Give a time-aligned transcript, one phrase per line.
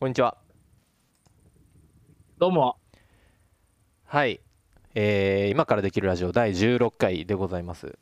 [0.00, 0.38] こんにちは。
[2.38, 2.78] どうも。
[4.06, 4.40] はい。
[4.94, 7.98] えー今からできるラジオ第16回でございます。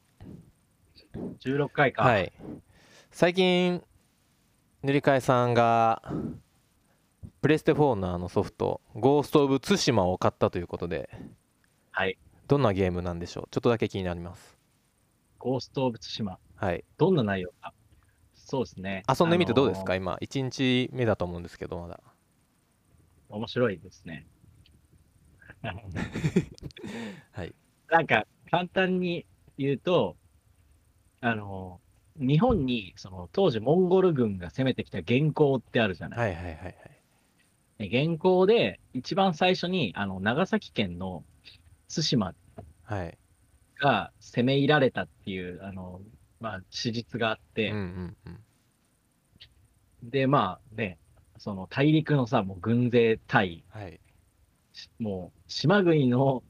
[1.40, 2.04] 16回か。
[2.04, 2.32] はい。
[3.11, 3.82] 最近、
[4.84, 6.01] 塗り替えさんが、
[7.42, 11.10] プレステ4のあのソフト、ゴースト・オブ・ツシマを買ったということで、
[11.90, 12.17] はい。
[12.46, 13.49] どんなゲームなんでしょう？
[13.51, 14.56] ちょっとだけ気になります。
[15.40, 16.38] ゴースト・オブ・ツシマ。
[16.55, 16.84] はい。
[16.96, 17.74] どんな内容か。
[18.48, 19.02] そうですね。
[19.06, 22.01] 遊んでみてどうですか、あの今、1日目だと思うんですけど、まだ。
[23.30, 24.27] ー面白いですね。
[27.33, 27.55] はい。
[27.91, 29.27] なんか、簡単に
[29.59, 30.16] 言うと、
[31.21, 31.88] あのー
[32.21, 36.19] 日本に、その、当時モンゴル軍が攻めてきた元寇ってあるじゃない。
[36.19, 36.74] はいはいはいはい。
[37.79, 41.23] で元寇で、一番最初に、あの、長崎県の
[41.87, 42.35] 対馬
[42.83, 43.16] はい。
[43.79, 46.01] が攻め入られたっていう、あの、
[46.41, 48.30] まあ、史実があって、うんうんう
[50.06, 50.10] ん。
[50.10, 50.98] で、まあね、
[51.38, 54.01] その大陸のさ、もう軍勢対、はい。
[54.73, 56.43] しもう島国の、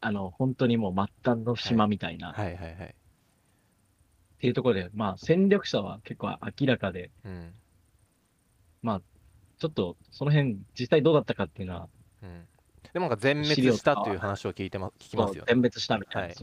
[0.00, 2.94] あの、本当にもう末端の島みたいな、っはいはいはい。
[4.38, 7.54] ていうところで、まあ戦力者は結構明らかで、うん。
[9.62, 11.88] ちょっとその辺実際どうだったかっていうのは、
[12.20, 12.48] うん。
[12.92, 15.46] でもなんか全滅したっていう話を聞いてま、聞きますよね。
[15.46, 16.28] 全滅したみたいな。
[16.28, 16.36] はい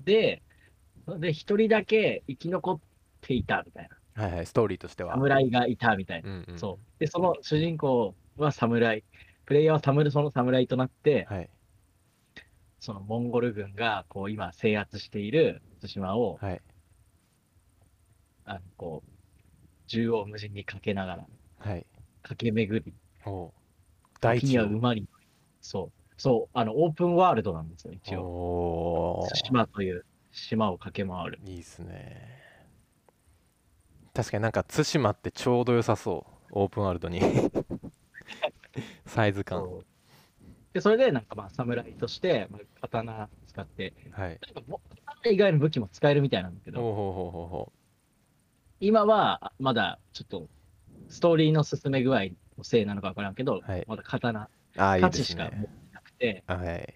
[0.00, 0.40] で、
[1.06, 2.80] で、一人だけ生き残っ
[3.20, 4.22] ていたみたいな。
[4.22, 5.14] はいはい、ストーリーとしては。
[5.14, 6.30] 侍がいたみたいな。
[6.30, 6.58] うんうん。
[6.58, 7.00] そう。
[7.00, 9.04] で、その主人公は侍。
[9.44, 11.50] プレイヤーは侍その侍となって、はい。
[12.80, 16.62] そのモンゴル軍がこう今制圧している対馬を、はい。
[18.44, 21.26] あのこう縦横無尽にかけながら
[21.58, 21.86] はい。
[22.22, 22.94] 駆け巡り
[24.20, 24.62] 大地を。
[24.62, 25.06] は馬に
[25.60, 32.36] そうそうあのオープンワールドなんですよ一応おー島という島を駆け回るいいっすね。
[34.14, 36.32] 確かになんか対馬ってちょうど良さそう。
[36.52, 37.20] オープンワールドに。
[39.06, 39.58] サイズ感。
[39.60, 39.86] そう
[40.74, 44.38] でそれでなんかまあ侍として、まあ、刀使ってはい。
[44.54, 47.72] なんかも刀以外の武器も使えるみたいなんだけどほうほうほうほうほ
[48.80, 50.48] 今はまだちょっと
[51.08, 52.24] ストーリーの進め具合
[52.58, 54.48] のせいなのかわからんけど、はいまだ刀う。
[54.76, 55.68] ああ、いしか持って。
[55.92, 56.94] なくて、はい。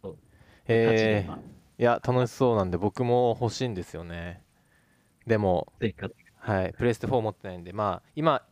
[0.00, 0.18] そう
[0.66, 4.40] えー太刀でまあいや、楽しそうなんで僕も欲しいんですよね。
[5.26, 5.72] でも、
[6.36, 8.46] はい、プレステ4持ってないんで、まあ、今、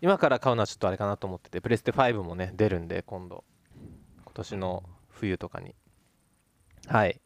[0.00, 3.42] 今から買うのはちょっとあれかなと思ってて、プレステ5もね、出るんで、今度、
[4.24, 5.74] 今年の冬とかに。
[6.86, 7.20] はい、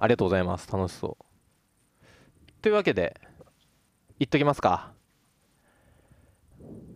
[0.00, 0.68] ありがとうございます。
[0.68, 2.52] 楽しそう。
[2.60, 3.20] というわけで、
[4.18, 4.94] いっときますか。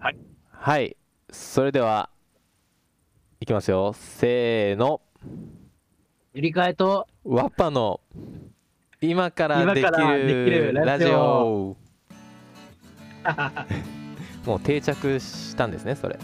[0.00, 0.18] はい。
[0.50, 0.96] はい、
[1.30, 2.10] それでは、
[3.38, 3.92] いきますよ。
[3.92, 5.02] せーの、
[6.34, 8.00] 塗り替えとワッパの
[9.02, 11.76] 今からできるるラジオ。
[14.46, 16.18] もう定着したんですね、それ。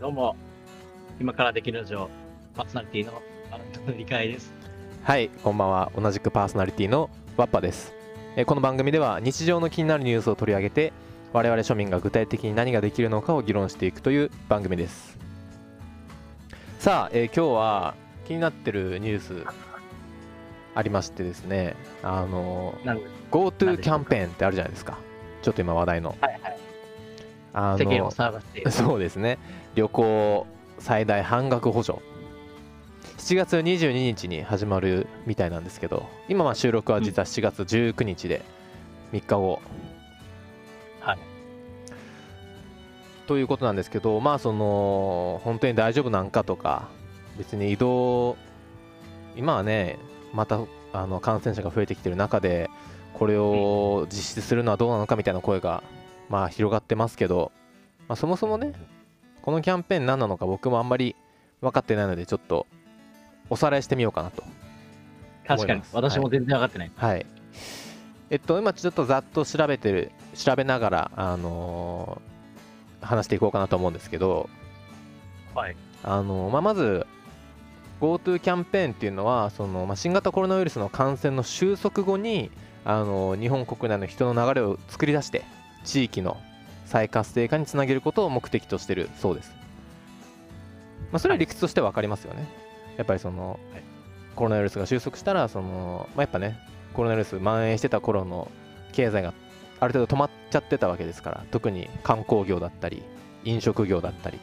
[0.00, 0.34] どうも、
[1.20, 2.10] 今からできるラジオ、
[2.56, 3.22] パーソナリティの
[3.52, 4.52] アラントの理解です。
[5.04, 5.92] はい、こんばんは。
[5.96, 7.94] 同じくパーソナリティのワッパです。
[8.34, 10.92] えーこの番組では日常の気になるニュースを取り上げて、
[11.32, 15.16] 我々庶民が具体的に何ができるのかを議論していくという番組です。
[16.78, 17.94] さあ、えー今日は
[18.26, 19.44] 気になってるニュース
[20.74, 22.74] ありましてですね、あの
[23.30, 24.98] GoTo キャンペーンってあるじゃないですか？
[25.42, 26.14] ちょっと今話題の。
[26.20, 26.56] はいはい。
[27.54, 28.68] あ世間をの騒がせて。
[28.70, 29.38] そうですね
[29.74, 30.46] 旅行
[30.78, 31.98] 最大半額補助
[33.16, 38.42] 7月22日に始まるみたいなんですけど今は収録は実は7月19日で
[39.14, 39.60] 3日後
[41.06, 41.18] はい。
[43.28, 46.88] ということなんですけどまあその本当に大丈夫なんかとか
[47.38, 48.36] 別に移動
[49.36, 49.98] 今はね
[50.32, 50.60] また
[50.92, 52.70] あの感染者が増えてきてる中で
[53.14, 55.82] これを実施するのはどうなのかみたいな声が
[56.28, 57.52] まあ広がってますけど、
[58.08, 58.72] まあ、そもそもね
[59.42, 61.16] このキャンペーン何なのか僕もあんまり
[61.60, 62.66] 分かってないのでちょっと
[63.50, 64.42] おさらいしてみようかなと
[65.46, 66.92] 確かに私も全然分かってない。
[66.96, 67.26] はい。
[68.30, 72.36] えっと、今ちょっとざっと調べてる、調べながら、あのー
[73.02, 74.48] 話していこうかなと思うんですけど、
[75.54, 75.76] はい。
[76.02, 77.06] あのーまあ、まず、
[78.00, 82.50] GoTo キャンペーンっていうのは、そのまあ、新型コロナウイルスの感染の収束後に、
[82.84, 85.44] あのー日本国内の人の流れを作り出して、
[85.84, 86.36] 地域の
[86.86, 89.52] 再活性化につなげることを目的としてるそうです。
[91.12, 92.48] まあ、それは理屈としては分かりますよね。
[92.96, 93.82] やっぱりその、はい
[94.36, 96.58] コロナウイルスが収束したらその、まあ、やっぱね
[96.96, 98.50] コロナウイルス蔓延してた頃の
[98.92, 99.34] 経済が
[99.78, 103.02] ある程度止まっちゃってたわけですから特に観光業だったり
[103.44, 104.40] 飲食業だったり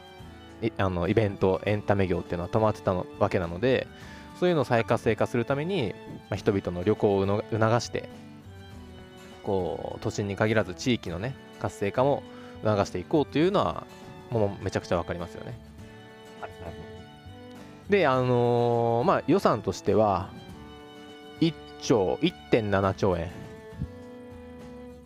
[0.61, 3.87] いあのイベントエンタメ業っていうのは止まってたのわけなので
[4.35, 5.95] そそういうのを再活性化するために、
[6.29, 8.09] まあ、人々の旅行をの促して
[9.41, 12.23] こう都心に限らず地域のね活性化も
[12.61, 13.87] 促していこうというのは
[14.31, 15.57] もうめちゃくちゃ分かりますよね。
[16.41, 16.73] はいはい
[17.89, 20.42] であのーまあ予算としては1
[21.83, 23.29] 兆1.7兆円。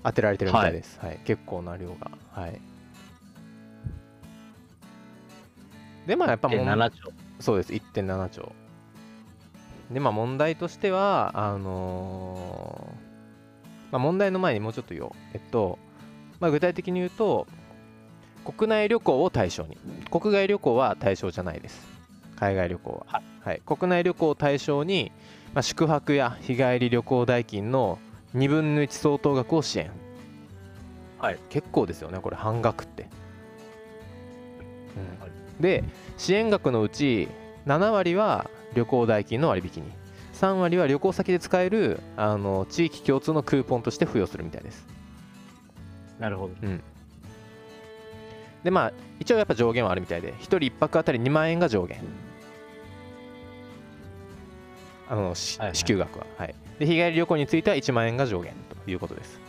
[0.04, 1.20] 当てられてるみたいです、はい。
[1.26, 2.12] 結構な量が。
[2.32, 2.62] はい。
[6.06, 7.12] でまあやっぱもう7兆。
[7.40, 7.74] そうです。
[7.74, 8.54] 1.7兆。
[9.92, 15.12] でまあ問題としてはあのーまあ、問題の前にもうちょっと言おう。
[15.34, 15.80] えっと、
[16.40, 17.48] まあ、具体的に言うと
[18.46, 19.78] 国内旅行を対象に。
[20.12, 21.88] 国外旅行は対象じゃないです。
[22.36, 23.24] 海外旅行は、はい、
[23.66, 25.12] 国内旅行を対象に、
[25.54, 28.00] まあ、宿泊や日帰り旅行代金の
[28.36, 29.92] 2分の1相当額を支援。
[31.20, 31.40] はい。
[31.50, 33.08] 結構ですよねこれ半額って、
[34.96, 35.22] うん。
[35.22, 35.32] はい。
[35.60, 35.84] で
[36.18, 37.28] 支援額のうち
[37.66, 39.90] 7割は旅行代金の割引に
[40.34, 44.86] 3割は旅行先で使えるあの地域共通のクーポンとして付与するみたいです。
[46.20, 46.54] なるほど。
[48.64, 52.00] でまあ一応やっぱ上限はあるみたいで1人1泊あたり2万円が上限
[55.10, 55.76] あの、しはいはい。
[55.76, 56.26] 支給額は。
[56.38, 56.56] はい。
[56.80, 58.54] で日帰り旅行については1万円が上限
[58.86, 59.40] ということです。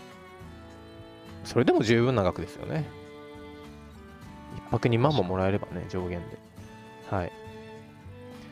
[1.44, 2.84] それでも十分な額ですよね。
[4.68, 6.38] 1泊2万ももらえればね上限で。
[7.10, 7.32] はい。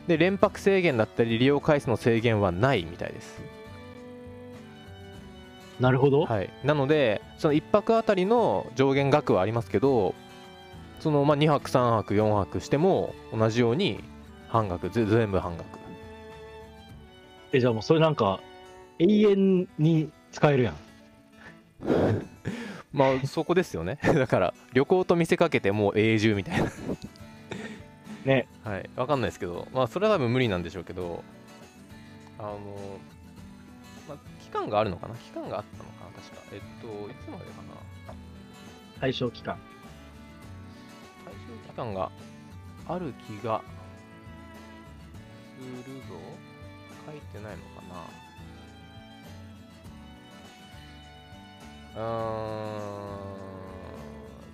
[0.07, 3.41] で連泊制限だったり利用回数の制限はないみたいです。
[5.79, 6.25] なるほど。
[6.25, 10.15] はい、なのでその1泊あたりの上限額はありますけど
[10.99, 14.03] そのまあ2泊3泊4泊しても同じように
[14.47, 15.77] 半額ぜ全部半額
[17.51, 18.39] え、じゃあもうそれなんか、
[18.99, 20.75] 永遠に使えるやん。
[22.91, 23.99] まあそこですよね。
[24.01, 26.71] だから旅行と見せかけてもう永住みたいな。
[28.25, 28.47] ね。
[28.63, 28.89] はい。
[28.95, 31.23] わかんないですけどまあそれは多分無理なんでしょうけど
[32.39, 32.57] あの、
[34.09, 35.13] まあ、期間があるのかな？
[35.15, 36.11] 期間があったのかな？
[36.23, 36.41] 確か。
[36.51, 37.61] えっといつまでか
[38.07, 38.13] な？
[38.99, 39.57] 対象期間。
[41.23, 41.39] 対象
[41.71, 42.09] 期間が
[42.87, 43.61] ある気が
[45.59, 46.15] するぞ
[47.07, 47.81] 書いてないのか
[51.95, 52.03] な。
[52.03, 52.77] うん。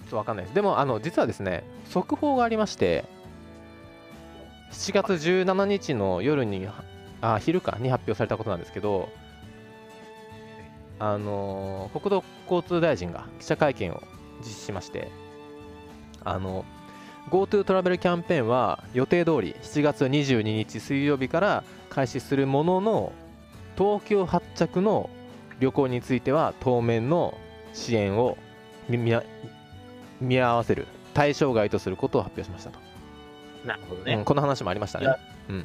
[0.04, 0.56] ちょっとわかんないです。
[0.56, 3.06] でもあの実はですね速報がありまして
[4.72, 6.68] 7月17日の夜に
[7.22, 9.10] あ昼かに発表されたことなんですけど
[11.00, 14.02] あの国土交通大臣が記者会見を
[14.40, 15.10] 実施しまして
[16.24, 16.66] あの
[17.30, 23.12] GoTo トラベルキャンペーンは予定通り7月22日水曜日から開始するものの
[23.78, 25.10] 東京発着の
[25.60, 27.38] 旅行については当面の
[27.74, 28.38] 支援を
[28.90, 32.80] 見合わせる対象外とすることを発表しましたと、
[33.66, 34.16] なるほどね。
[34.16, 34.26] うん。
[34.26, 35.06] この話もありましたね。
[35.06, 35.18] いや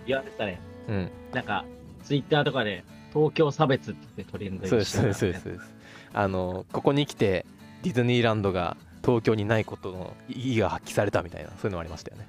[0.07, 0.61] 言われてたね。
[0.89, 1.11] うん。
[1.33, 1.65] なんか、
[2.05, 5.79] ツイッターとかで、東京差別ってトレンドそうですそうですそうです。
[6.13, 7.47] あのここに来て
[7.83, 12.27] ディズニーランドが東京にないことの意義が発揮されたみたいなそういうのもありましたよね。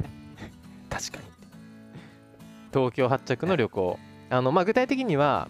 [0.90, 1.24] 確かに
[2.72, 3.98] 東京発着の旅行。
[4.30, 5.48] あの、まあ、具体的には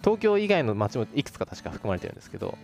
[0.00, 2.58] 東京以外の街もいくつか確か含まれてるんですけど。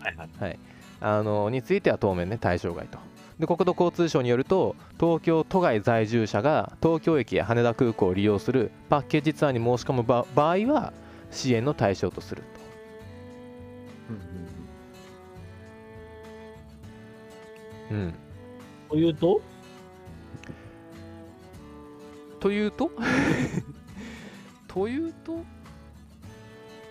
[0.00, 0.58] はいはい。
[1.02, 2.98] あのについては当面ね対象外と。
[3.38, 10.92] で国土交通省によると東京都外在住者が東京駅や羽田空港を利用するパッケージツアーに申し込む場場合は
[11.30, 12.42] 支援の対象とする
[17.88, 18.14] と、うん、
[18.90, 19.40] というと、
[22.40, 22.90] というと？
[24.68, 25.44] というと？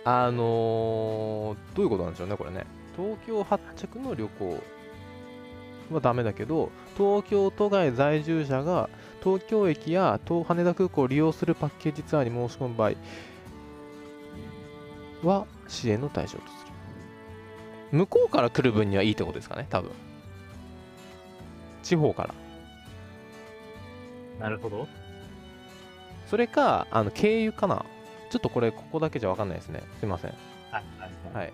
[0.04, 2.64] あのーどういうことなんでしょうねこれね。
[2.96, 4.58] 東京発着の旅行
[5.92, 8.88] はダメだけど東京都外在住者が
[9.22, 12.92] 東京駅や東羽田空港を利用するパッケージツアーに申し込む場合
[15.22, 16.72] は支援の対象とする。
[17.98, 19.90] 向こうから来る分にはいいってことですかね多分。
[21.82, 22.34] 地方から。
[24.38, 24.86] なるほど。
[26.30, 27.84] それか、あの経由かな？
[28.30, 29.82] ちょっとこれ、ここだけじゃ分かんないですね。
[29.98, 30.34] すいません。
[31.34, 31.52] はい。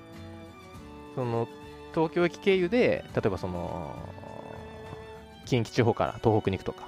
[1.15, 1.49] その、
[1.95, 3.97] 東京駅経由で、例えばその、
[5.47, 6.87] 近畿地方から東北に行くとか、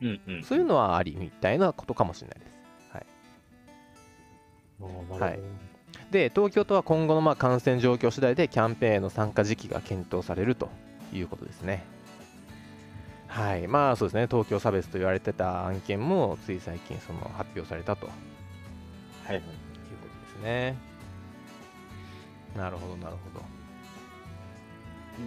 [0.00, 0.42] うんうん。
[0.42, 2.50] そういうのはありみたいなことかもしれないです。
[5.20, 5.38] はい
[6.10, 10.70] で、東京都は今後のまあ感染状況次第でキャンペーンへの参加時期が検討されると
[11.12, 11.84] いうことですね。
[13.30, 13.68] はい。
[13.68, 19.36] まあそうですね、東京差別と言われてた案件も、つい最近その発表されたとはいはい。
[19.36, 19.46] いうこ
[20.34, 20.76] とですね。
[22.56, 23.44] なるほど、なるほど。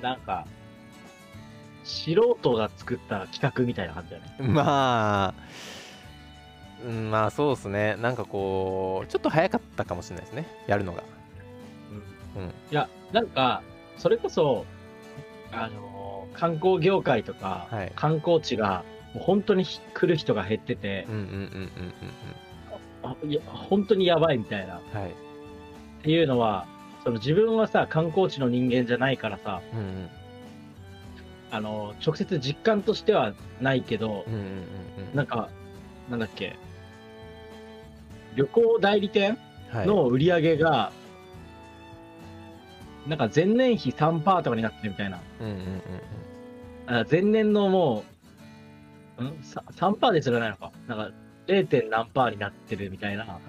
[0.02, 0.46] なんか、
[1.86, 4.24] 素人が作った企画みたいな感じだね。
[4.52, 5.34] まあ、
[6.86, 11.02] うん、まあそうですねなんかこうちょっと早かったかもしれないですねやるのが
[12.36, 13.62] うんいや、なんか、
[13.98, 14.66] それこそ、
[15.52, 15.93] あのー
[16.34, 17.92] 観光業界とか、はい。
[17.96, 21.06] 観光地が、もう本当に来る人が減ってて
[23.48, 24.74] 本当にやばいみたいな。
[24.74, 26.04] はい。
[26.04, 26.66] ていうのは、
[27.04, 30.10] その自分はさ、観光地の人間じゃないからさ、うんうん。
[31.52, 34.48] あのー直接実感としてはないけどう、んうんうん
[35.12, 35.16] うん。
[35.16, 35.50] なんか、
[36.10, 36.56] なんだっけ、
[38.36, 39.38] 旅行代理店
[39.70, 39.88] はい。
[39.88, 40.92] の売り上げが、
[43.08, 45.20] なんか前年比3%とかになってるみたいな。
[45.42, 45.82] うんうんうんうん
[46.88, 48.04] あ前年のも
[49.18, 49.44] う、ん？
[49.44, 50.72] さ ?3% ですらないのか。
[50.88, 51.12] なんか
[51.48, 51.68] 0.
[51.68, 53.40] 点何パーになってるみたいなはい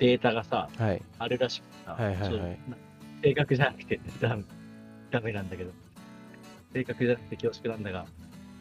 [0.00, 2.58] データがさ、はいあるらしくてさ、はいはいはい
[3.22, 4.44] 正確じゃなくてダメ
[5.10, 5.70] ダメなんだけど、
[6.72, 8.06] 正確じゃなくて恐縮なんだが、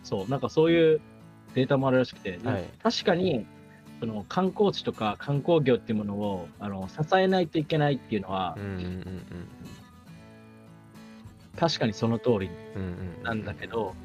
[0.03, 1.01] そう、なんかそういう
[1.53, 3.45] データもあるらしくて、はい確かに、
[3.99, 9.47] その観光地とか観光業っていうものをあの支えないといけないっていうのはうん、うんうん
[11.57, 13.23] 確かにその通りうんうんうん。
[13.23, 13.95] なんだけど、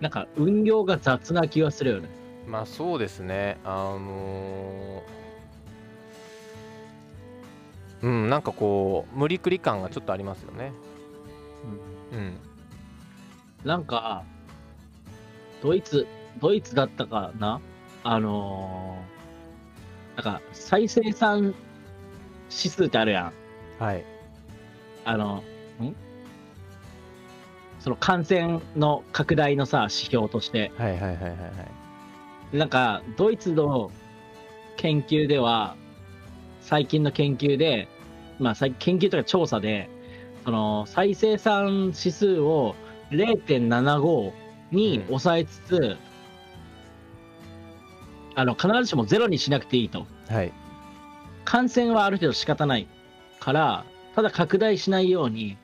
[0.00, 2.08] なんか運用が雑な気がするよね。
[2.46, 3.58] まあそうですね。
[3.64, 5.18] あのー
[8.00, 10.72] うんなんかこう無理くり感がちょっとありますよね。
[12.12, 12.36] うん。
[13.64, 14.22] なんか、
[15.60, 16.06] ドイツ、
[16.40, 17.60] ドイツだったかな？
[18.04, 21.54] あのー、なんか再生産
[22.50, 23.32] 指数ってあるや
[23.80, 23.82] ん。
[23.82, 24.04] はい。
[25.04, 25.42] あの、ん
[27.88, 30.72] その感染の拡大のさ、指標として。
[30.76, 31.28] はいはいはいはいは
[32.52, 33.90] いなんか、ドイツの
[34.76, 35.74] 研究では、
[36.60, 37.88] 最近の研究で、
[38.38, 39.88] まあ、最研究というか調査で、
[40.44, 42.74] その、再生産指数を
[43.10, 44.32] 0.75
[44.70, 45.96] に抑えつつ、
[48.34, 50.06] あの、必ずしもゼロにしなくていいと。
[50.28, 50.52] はい
[51.46, 52.86] 感染はある程度仕方ない
[53.40, 55.56] から、ただ拡大しないように、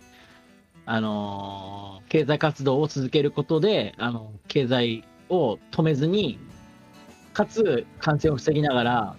[0.86, 6.38] あのー経済活動を続けることで、あの、経済を止めずに、
[7.32, 9.16] かつ感染を防ぎながら、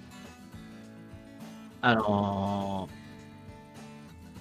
[1.82, 3.06] あのー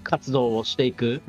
[0.05, 1.23] 活動をしていく。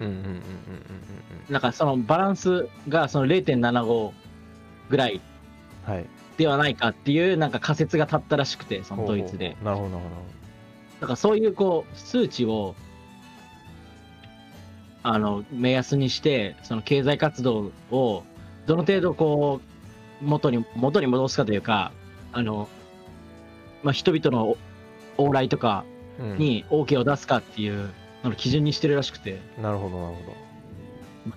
[1.50, 4.12] なんかそのバランスがその0.75
[4.90, 5.22] ぐらい
[6.38, 9.56] ではないかっていうなんか仮説が立ったらしくて、そのドイツで。
[9.64, 10.10] なるほどなるほ
[11.02, 12.76] だからそういうこう数値を
[15.08, 18.24] あの目安にしてその経済活動を
[18.66, 19.62] どの程度こ
[20.22, 21.92] う元に元に戻すかというか
[22.32, 22.68] あの、
[23.84, 24.58] まあ、人々の
[25.20, 25.86] 往来とか
[26.18, 27.92] ど、うん、に OK を出すかっていう
[28.24, 29.40] のの基準にしてるらしくて。
[29.62, 30.24] なるほどなるほ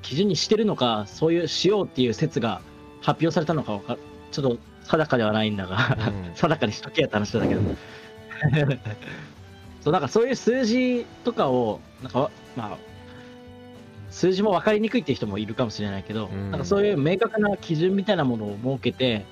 [0.02, 2.60] 基準にしてるのかそういうしようっていう説が
[3.00, 3.96] 発表されたのかわか
[4.32, 6.32] ちょっと定かではないんだが、ど、うん。
[6.34, 7.60] 定かにしとけやって話だけど。
[9.82, 12.78] そうなんかそういう数字とかをなんかわまあ
[14.18, 16.50] 数字も分かりにくいっていう人もいるかもしれないけど、うん。
[16.50, 19.24] なんかそういう明確な基準みたいなものを設けて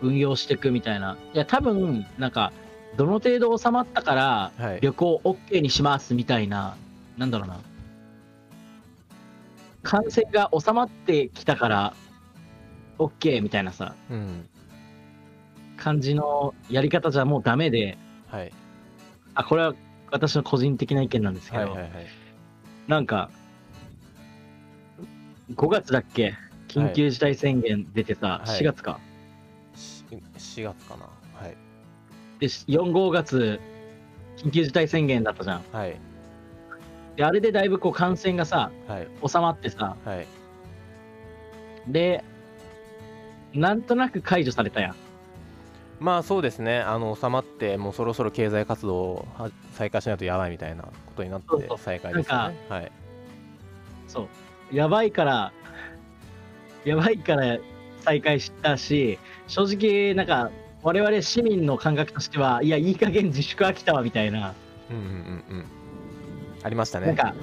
[0.00, 1.18] 運用していくみたいな。
[1.34, 2.54] いや多分なんか
[2.96, 4.80] どの程度収まったからはい。
[4.80, 6.74] 旅行 OK にしますみたいな
[7.18, 7.60] なんだろうな。
[9.82, 11.94] 感染が収まってきたから
[12.98, 14.48] OK みたいなさうん。
[15.76, 18.52] 感じのやり方じゃもうダメで、はい。
[19.34, 19.74] あ、これは
[20.10, 21.92] 私の個人的な意見なんですけど、はいはいはい
[22.88, 23.30] なんか、
[25.54, 26.34] 5月だっけ？
[26.68, 28.60] 緊急事態宣言出てさ、はい。
[28.60, 28.98] 4月か。
[29.76, 31.04] し4月かな。
[31.34, 31.56] はい。
[32.40, 33.60] で、4、5月、
[34.38, 35.62] 緊急事態宣言だったじゃん。
[35.70, 35.96] はい。
[37.16, 39.08] で、あれでだいぶこう感染がさ、はい。
[39.26, 40.26] 収まってさ、はい。
[41.86, 42.24] で、
[43.52, 44.94] なんとなく解除されたやん。
[46.00, 46.80] まあそうですね。
[46.80, 51.46] あの収まってもうそろそろ経済活動をは再開しないとやばいみたいなことになって
[51.78, 52.36] 再開ですね。
[52.68, 52.92] はい。
[54.08, 54.22] そ
[54.72, 54.76] う。
[54.76, 55.52] やばいから、
[56.84, 57.58] やばいから
[58.04, 60.50] 再開したし、正直、なんか、
[60.82, 64.52] 我々市民の感覚としては、いや、いい加減自粛飽きたわ、みたいな。
[64.90, 65.64] うんうんうんうん。
[66.64, 67.06] ありましたね。
[67.06, 67.34] なんか、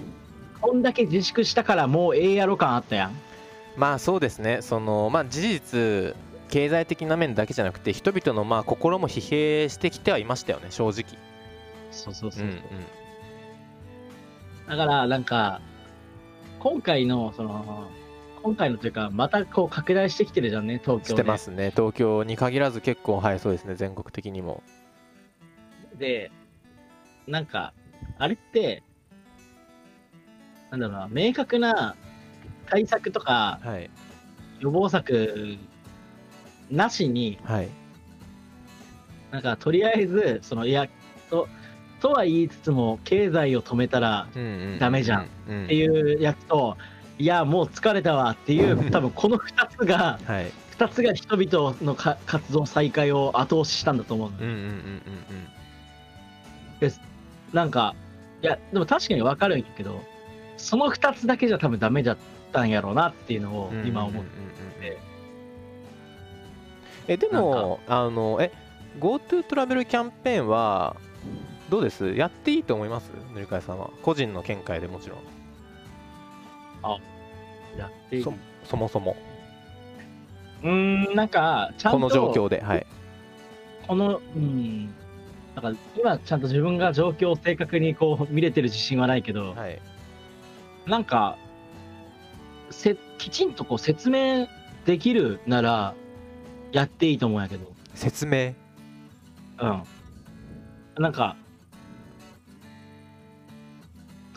[0.59, 3.11] こんだけ自粛したからもうええやろ感あったやん。
[3.77, 4.61] まあそうですね。
[4.61, 6.15] そのまあ事実
[6.49, 11.17] 経済的な面だけじゃなくて人々のまあ心も疲弊してきてはいましたよね正直
[11.95, 12.43] そうそうそう。
[12.43, 12.47] う。
[12.47, 12.59] んうん。
[14.67, 15.61] だから、なんか、
[16.59, 17.89] 今回の、その、
[18.43, 21.05] 今回のというか、またこう拡大してきてるじゃんね、東京で。
[21.05, 21.71] してますね。
[21.71, 24.61] 東京に限らず結構はいそうですね全国的にも。
[25.97, 26.31] で、
[27.27, 27.73] なんか、
[28.19, 28.83] あれって、
[30.69, 31.95] なんだろうな、明確な
[32.69, 33.89] 対策とかはい。
[34.59, 35.57] 予防策
[36.69, 37.69] なしに、はい。
[39.31, 40.87] なんかとりあえず、そのいや
[41.29, 41.47] と、
[42.01, 44.27] とは言いつつも、経済を止めたら
[44.79, 46.77] ダメじゃんうんっていうやつと、
[47.17, 50.51] いや、もう疲れたわっていう、 多分この2つが、はい。
[50.77, 54.51] 2つが人々のか活動再開を後押ししたんだと思うんうんうん
[56.81, 56.91] うん
[57.53, 57.95] なんか、
[58.41, 60.03] いや、でも確かに分かるんやけど、
[60.57, 62.17] その2つだけじゃ多分ダメだっ
[62.51, 64.97] たんやろうなっていうのをうん今思って、
[67.07, 68.51] えでもあのえ
[68.99, 70.95] GoTo トラベルキャンペーンは
[71.69, 72.13] どうです？
[72.13, 73.11] やっていいと思います？
[73.33, 73.89] 塗り替えさんは。
[74.03, 75.19] 個人の見解でもちろん。
[77.77, 78.23] やっていい。
[78.23, 79.15] そそもそも。
[80.63, 82.85] うーん、なんか、ちゃんと、この状況ではい。
[83.87, 84.85] この、うん、
[85.55, 89.79] なんか今ちゃんと自分が状況を正確にこう見れてる自信はないけど、はい。
[90.87, 91.37] なんか、
[92.71, 94.47] せきちんとこう説明
[94.85, 95.93] できるなら、
[96.71, 98.53] やっていいと思うんやけど、説明？
[99.59, 99.83] うん。
[100.97, 101.35] なんか、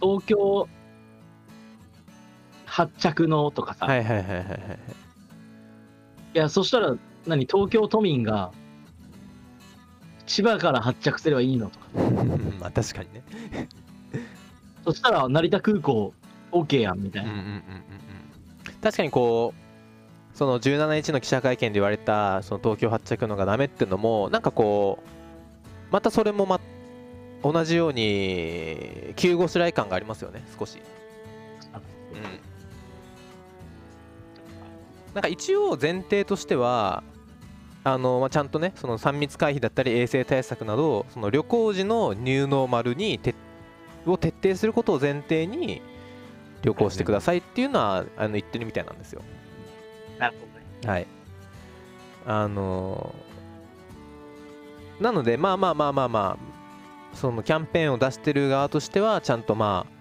[0.01, 0.69] 東京
[2.67, 4.59] 発着のとかさ、、はいいはいはいはいはいはい。
[6.39, 8.53] や、そしたら、何、東京都民が、
[10.27, 11.87] 千葉から発着すればいいのとか、
[12.61, 13.23] まあ確かにね。
[14.85, 16.13] そしたら成田空港
[16.53, 17.33] OK やんみたいな。
[17.33, 17.63] うんうんうんうんうん。
[18.81, 26.61] 確かにこうその17日の記者会見で言われたその東京発着のがダメっていうのもなんかこうまたそれもま
[27.43, 30.79] 同じように急ごしらえ感がありますよね少し、
[32.13, 32.23] うん、
[35.15, 37.03] なんか一応前提としては
[37.85, 43.35] あの、まあ、ちゃんとねその3密回避だったり衛生対策などその旅行時のニューノーマルにて
[44.07, 45.83] を徹底することを前提に
[46.63, 49.23] 旅行してくださいっていうのはあの言ってるみたいなんですよ。
[50.19, 50.93] なるほどね。
[50.93, 51.07] はい。
[52.27, 53.29] あのー
[55.01, 56.48] なのでまあまあまあまあまあ
[57.15, 59.99] そのキャンペーンを出してる側としてはちゃんとまあ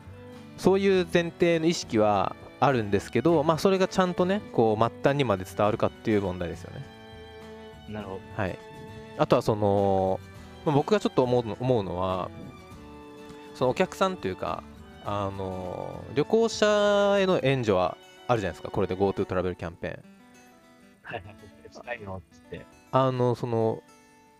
[0.58, 6.86] そういう前提の意識はあるんですけどまあそれがちゃんとねこう末端にまで伝わるかっていう問題ですよね。
[7.90, 8.58] なるほはい。
[9.18, 10.20] あとはその、
[10.66, 12.30] まあ、僕がちょっと思うの思うのは
[13.54, 14.64] そのお客さんというか
[15.06, 19.94] あの旅行者への援助はあるじゃないですかこれで GoTo トラベルキャンペーン。
[19.96, 21.10] ど。
[21.10, 22.66] はいはい。
[22.92, 23.82] あのその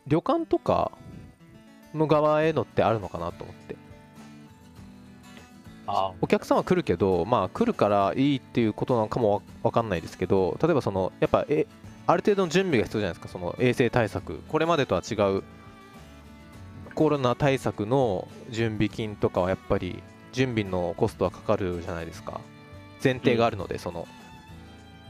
[0.08, 0.92] 旅館とか
[1.94, 3.76] の側へのってあるのかなと思って。
[5.88, 11.66] あお客さんは来るけどまあ来るからいいっていうことなのかもわわかんないですけど例えばそのやっぱえ
[12.08, 13.28] ある程度の準備が必要じゃないですか。
[13.28, 14.40] その衛生対策。
[14.48, 15.44] これまでとは違う
[16.96, 22.40] コロナ対策の準備金とかはやっぱり準備のコストはかかるじゃないですか。
[23.04, 24.08] 前提があるのでその、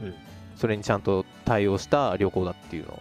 [0.02, 0.14] うん。
[0.56, 3.00] それにちゃんと対応した旅行だっていうの。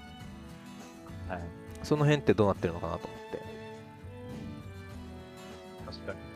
[1.28, 1.42] はい。
[1.82, 3.10] その辺ってどうなってるのかなと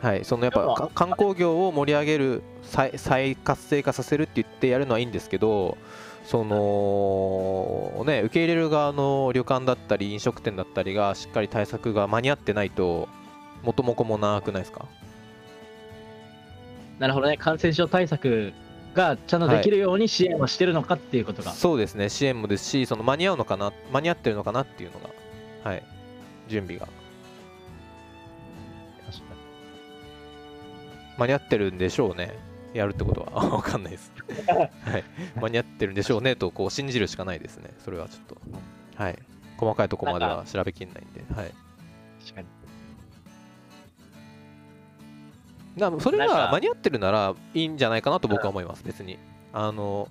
[0.01, 5.77] はい、そのやっぱ観光業を盛り上げる再再活性化させるって言ってやるのはいいんですけど
[6.25, 13.09] そのね受け入れる側の旅館だったり飲食店だったりがしっかり対策が間に合ってないと
[13.61, 14.87] 元も子もなくないですか？
[16.97, 17.37] なるほどね。
[17.37, 18.53] 感染症対策
[18.95, 21.51] がちゃんとできるように支援はしてるのかっていうことが。
[21.51, 22.09] そうですね。
[22.09, 25.09] 支援もですしその間に合うのかな間に合ってるのかなっていうのが
[25.63, 25.83] はい。
[26.47, 26.87] 準備が
[31.21, 32.35] 間に合ってるんでしょうね。
[32.73, 33.31] やるってことは。
[33.57, 34.11] わかんないです、
[34.55, 35.03] はい、
[35.39, 37.69] 間に合ってるんでしょうねとこう信じるしかないですね。
[37.79, 38.37] それはちょっと。
[38.95, 39.19] はい。
[39.57, 41.23] 細かいところまでは調べきんないんで。
[41.35, 41.45] はい。
[41.45, 41.51] に。
[42.21, 42.47] 確かに。
[45.77, 45.95] だか。
[45.95, 48.83] らそれが間に合ってるならいいんじゃないかなと僕は思います。
[48.83, 49.19] 別に。
[49.53, 50.07] あの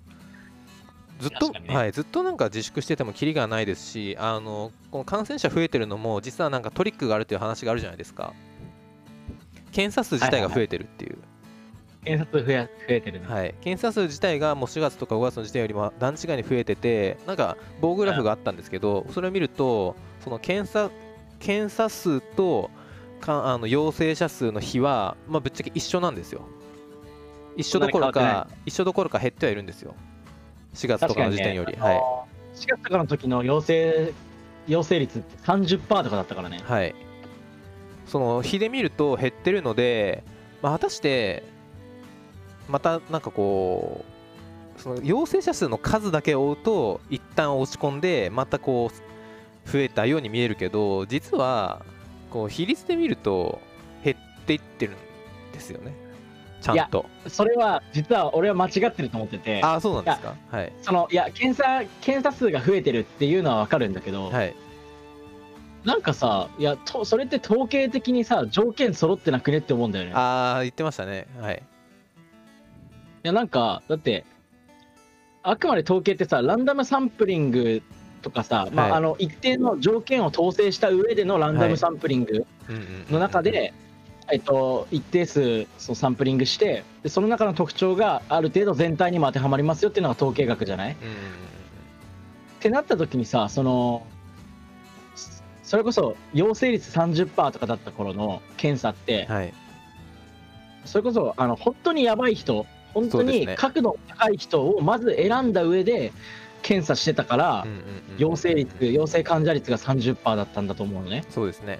[1.19, 1.75] ずっと、ね。
[1.75, 8.33] はい、ずっとなんか自粛しててもキリがないですしあのこの感染者増えてるのも実はなんかトリックがあるという話があるじゃないですか
[9.73, 11.19] 検査数自体が増えてるっていう、
[12.05, 13.27] 検察増や増えてるね。
[13.27, 20.91] はい、検査数自体がもう4月とか5月の時点よりも段違いに増えててなんか棒グラフがあったんですけどそれを見るとその検査
[21.39, 22.71] 検査数と
[23.21, 26.43] かあの陽性者数の比は、まあ、ぶっちゃけ一緒なんですよ。
[27.57, 29.95] 一緒どころか一緒どころか減ってはいるんですよ。
[30.75, 31.97] 4月とかの時点より、はい、
[32.55, 34.13] 4月とかの時の陽性、
[34.69, 36.61] 陽性率って30%とかだったからね。
[36.65, 36.95] はい、
[38.11, 40.25] その比で見ると減ってるので、
[40.63, 41.45] まあ、果たして
[42.69, 44.05] またなんかこ
[44.77, 51.85] うその陽性者数の数だけ追うと一旦落ち込んでまたこう増えたように見えるけど実は
[52.31, 53.61] こう比率で見ると
[54.03, 55.95] 減っていってるんですよね。
[56.61, 57.07] ちゃんと。
[57.29, 59.63] それは実は俺は間違ってると思ってて。
[59.63, 60.35] ああそうなんですか。
[60.51, 64.55] はいそのいや検査検査数が増えてるっていうのは分かるんだけど、はい
[65.85, 70.11] なんかさいやとそれって統計的にさ条件揃ってなくねって思うんだよね。
[70.11, 71.27] いああ言ってましたね。
[71.41, 71.63] はい。
[73.23, 74.25] やなんかだって
[75.43, 77.83] あくまで統計ってさランダムサンプリング
[78.21, 78.97] とかさ、まあはい。
[78.99, 82.47] あの一定の条件を統制した上でのランダムサンプリング
[83.11, 83.73] の中で、
[84.31, 90.97] えっと、一定数そうサンプリングしてでその中の特徴がある程度全体にも当てはまりますよっていうのが統計学じゃない？
[91.01, 91.19] うんうんうん。
[91.19, 91.21] っ
[92.61, 94.07] てなった時にさその
[95.71, 99.55] そそれこそ陽性率30%とかだった頃の検査って、うんはい。
[100.85, 106.13] それこそあの本当にやばい人本当に角度高い人をまず選んだ上で
[106.63, 107.67] 検査してたから、
[108.19, 111.23] 陽性率陽性患者率が30%だったんだと思うのね。
[111.31, 111.79] そうですね。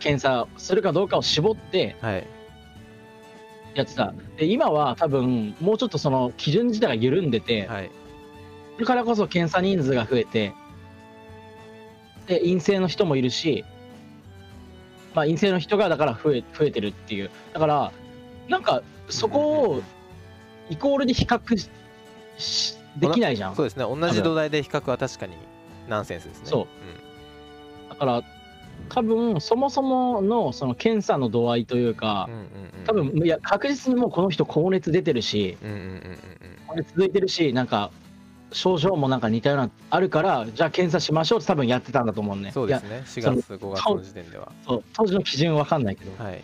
[0.00, 2.26] 検査するかどうかを絞ってはい。
[3.74, 4.12] やってた。
[4.36, 7.90] で今は多分もうちょっとその基準自体が緩んでて、はい。
[8.80, 10.54] だからこそ検査人数が増えて、
[12.30, 13.64] で、陰性の人もいるし、
[15.14, 17.30] まあ、陰性の人がだから増え増えてるっていう。
[17.52, 17.92] だから、
[18.48, 19.82] なんか、そこを
[20.70, 21.68] イコールで比較し
[22.38, 23.56] しできないじゃん。
[23.56, 23.84] そうですね。
[23.84, 25.34] 同じ土台で比較は確かに
[25.88, 26.46] ナンセンスですね。
[26.46, 26.68] そ
[27.88, 27.90] う。
[27.90, 28.22] だから、
[28.88, 32.44] 多分そもそものその検査の度合いというかうん、うんうん
[32.80, 32.84] うん。
[32.86, 36.18] 多分いや確実にもうこの人高熱出てるし、うんうんうんうん
[36.68, 37.90] 高熱続いてるし、なんか
[38.52, 42.50] 症状もなんか似たようなあるから、じゃあ検査しましょうって多分やってたんだと思うね。
[42.52, 43.02] そうですね。
[43.06, 44.52] 4月5月の時点では。
[44.66, 46.42] そう当時の基準わかんないけど、はい。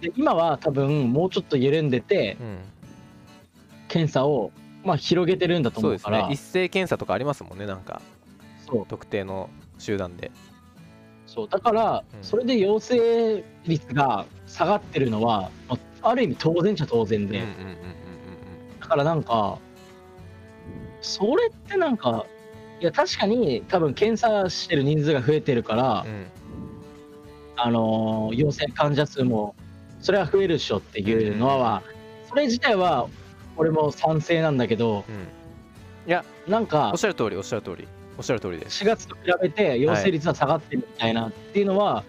[0.00, 2.58] で今は多分もうちょっと緩んでてうん。
[3.88, 4.50] 検査を
[4.84, 6.18] まあ広げてるんだとそう思うから。
[6.18, 6.34] ですね。
[6.34, 8.02] 一斉検査とかありますもんねなんか。
[8.66, 8.86] そう。
[8.86, 10.30] 特定の集団で。
[11.26, 12.24] そうだからうん。
[12.24, 17.42] それで陽性率が下がってるのはまあある意味当然っちゃ当然で、
[18.80, 19.58] だからなんか
[21.06, 22.26] それってなんか
[22.80, 26.10] いや確かに多分検査してる人数が増えてるから、うん。
[26.10, 26.26] うん
[27.58, 29.54] あのー陽性患者数も
[30.02, 31.82] それは増えるでしょっていうのは、
[32.28, 33.08] それ自体は
[33.56, 36.52] 俺も賛成なんだけどうん。
[36.52, 37.88] なんかおっしゃる通りおっしゃる通り。
[38.18, 38.84] おっしゃる通りです。
[38.84, 42.04] 4月と比べて陽性率は下がってるみたいなっていうのは、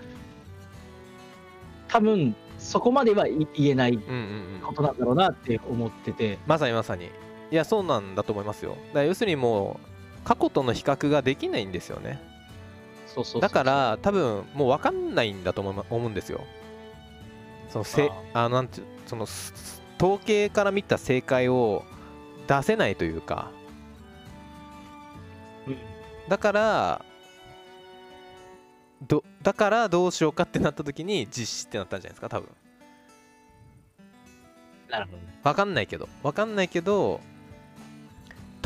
[1.87, 4.09] 多分そこまではい言えないうんうん
[4.55, 4.61] うん。
[4.65, 7.09] ことなんだろうなって思ってて、まさにまさに
[7.51, 8.71] いやそうなんだと思いますよ。
[8.71, 9.79] だから要するにも
[10.23, 12.19] う過去との比較ができないんですよね。
[13.07, 16.41] そうそうだから多分もう分かんないんだと思思うんですよ。
[17.69, 21.83] そのせあのなんてその統計から見た正解を
[22.47, 23.51] 出せないというか。
[25.65, 25.77] うん。
[26.27, 27.05] だから
[29.07, 32.49] どだからどうしようかってなった時に実施ってなったんじゃないですか多分。
[34.89, 35.39] なるほどね。
[35.43, 36.09] 分かんないけど。
[36.23, 37.21] 分かんないけど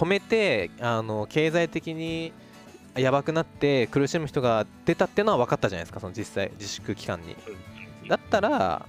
[0.01, 2.33] 止めてあの経済的に
[2.95, 7.35] やばくなって苦しむ人が出たっていうのは分かったじゃないですかその実際自粛期間に。
[8.09, 8.87] だったら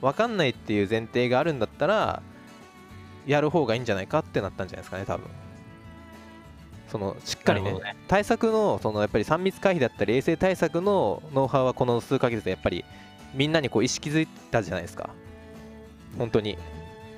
[0.00, 2.22] 分かんないっていう前提があるんだったら
[3.26, 5.26] やる方がいいんじゃないかってなったんじゃないですかね多分。
[6.86, 7.96] そのしっかりねね。
[8.06, 12.84] 対策のそのやっぱり3密回避だったり衛生対策のノウハウはこの数ヶ月でやっぱり
[13.34, 15.10] みんなにこう意識づいたじゃないですか。
[16.16, 16.56] 本当に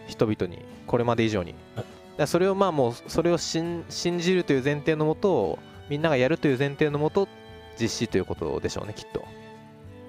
[0.07, 1.55] 人々にこれまで以上に
[2.17, 7.29] だそれをまあもうそれを信信じるという前提のもとみんながやるという前提のもと
[7.81, 9.25] 実施ということでしょうねきっと。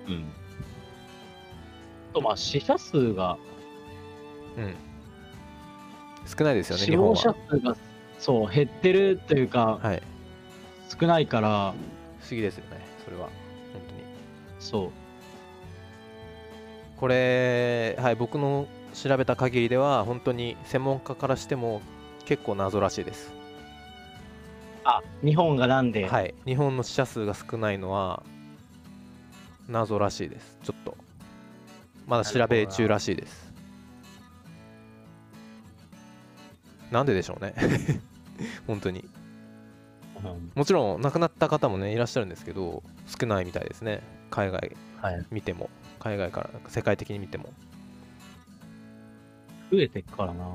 [0.08, 0.26] うん。
[2.14, 3.38] とまあ死者数が、
[4.58, 4.76] うん。
[6.26, 7.16] 少ないですよね死亡日本は。
[7.16, 7.78] 者数が
[8.20, 10.02] そう減ってるというかはい。
[11.00, 11.74] 少ないから
[12.22, 13.24] 不思議ですよねそれは。
[13.74, 14.02] 本当に。
[14.60, 14.92] そう。
[16.98, 21.82] これ、はい、僕の調べた限りでは本当に専門家からしても
[22.28, 23.32] 結構謎らしいです、
[24.84, 28.22] あ日本がなんで、はい、日本の死者数が少ないのは
[29.70, 30.58] 謎らしいです。
[30.64, 30.98] ちょっと。
[32.06, 33.54] まだ調べ中らしいです。
[36.92, 37.54] なんででしょうね。
[38.68, 39.06] 本当に。
[40.24, 40.52] うん。
[40.56, 44.02] もちろん亡くなった方もねいらっしゃるんですけど少ないみたいですね。
[44.32, 45.70] 海外はい、見ても。
[46.00, 47.54] 海外から世界的に見ても。
[49.72, 50.54] 増えてっからな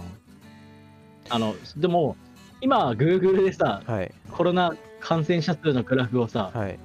[1.29, 2.17] あのでも
[2.61, 4.13] 今 Google でさはい。
[4.31, 6.79] コロナ感染者数のグラフをさはい。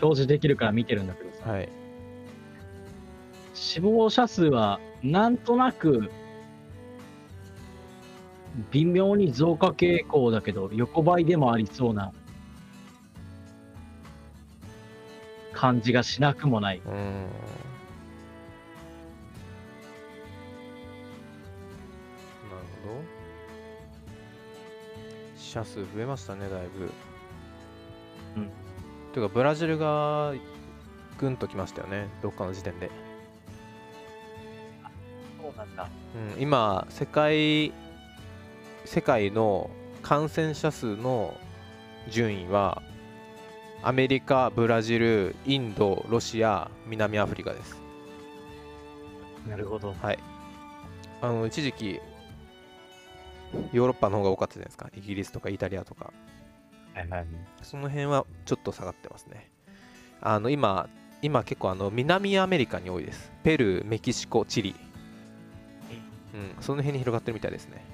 [0.00, 1.68] 表示できるから見てるんだけどさはい。
[3.54, 6.10] 死亡者数はなんとなく
[8.70, 12.12] 微妙に増加傾向だけど横ばいでもありそうな
[15.52, 16.82] 感じがしなくもない。
[16.84, 17.26] うーん
[25.58, 26.92] 者数増えましたねだいぶ。
[28.36, 28.50] うん。
[29.12, 30.32] というかブラジルが
[31.18, 32.90] ぐんときましたよねどっかの時点で、
[35.40, 35.88] そうなんだ。
[36.36, 37.72] うん、今世界
[38.84, 39.70] 世界の
[40.02, 41.36] 感染者数の
[42.08, 42.82] 順位は
[43.82, 47.76] アメリカブラジルインドロシア南アフリカです。
[49.48, 49.94] なるほど。
[50.00, 50.18] はい。
[51.20, 52.00] あの一時期
[53.72, 56.12] ヨーロッパの方が多かったじゃないですかイギリスとかイタリアとか
[56.98, 57.26] はいはい。
[57.62, 59.48] その辺はちょっと下がってますね。
[60.20, 60.88] あの今、
[61.22, 63.30] 今結構あの南アメリカに多いです。
[63.44, 64.74] ペルー、メキシコ、チリ。
[66.34, 67.84] うん、その辺に広がってるみたいですね。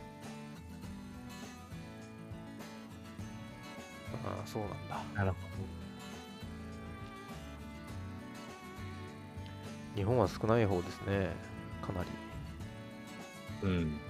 [4.24, 5.02] ああ、そうなんだ。
[5.14, 5.36] なるほ
[9.94, 11.30] 日本は少ない方ですね。
[11.82, 12.08] かなり。
[13.62, 13.68] ど。
[13.68, 14.00] うん。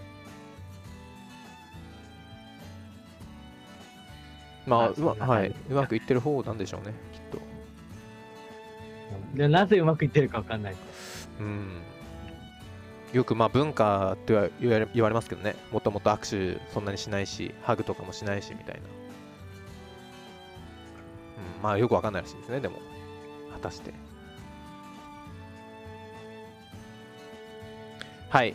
[4.66, 7.38] まあ、まあうまはい、うまくいってる方なんでしょうね、きっと。
[9.34, 10.76] でなぜうまくいってるかわかんない。
[11.40, 11.82] うん。
[13.12, 18.80] よくまあ文化っては言われ言われますけどね、もともと握手そんなにしないし、ハグとかもしないしみたいな。
[21.56, 22.80] うん、まあよくわかんないらしいですね、でも、
[23.52, 23.92] 果たして。
[28.30, 28.54] はい。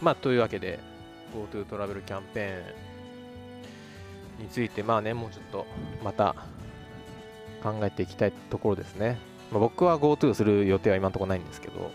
[0.00, 0.78] まあというわけで、
[1.34, 2.87] GoTo トラベルキャンペーン
[4.38, 5.66] について、まあね、もうちょっと
[6.02, 6.34] また
[7.62, 9.18] 考えていきたいところですね。
[9.50, 11.90] まあ、僕は GoTo する予定は今のところないんですけど、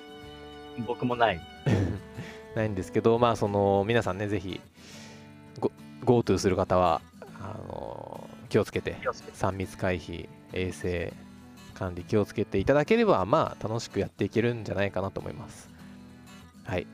[0.88, 1.40] 僕もない。
[2.56, 4.62] ないんですけど、まあ、その皆さんね、ぜひ、
[5.60, 5.72] Go-
[6.04, 7.02] GoTo する方は、
[7.42, 11.14] あの気をつけて、気をつけて3密回避、衛生
[11.74, 15.70] 管理気をつけていただければ、まあ、楽しくやっていけるんじゃないかなと思います。
[16.64, 16.88] はい。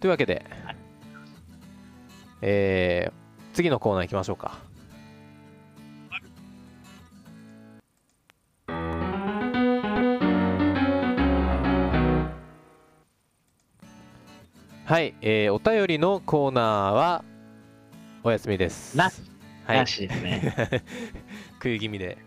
[0.00, 0.76] というわけで、はい
[2.42, 3.23] えー
[3.54, 4.58] 次のコーナー行きましょうか。
[14.86, 17.24] はい、えーお便りのコーナーは
[18.24, 18.96] お休みです。
[18.96, 19.10] な
[19.66, 20.82] はいな、しですね。
[21.54, 22.18] 食い気味で。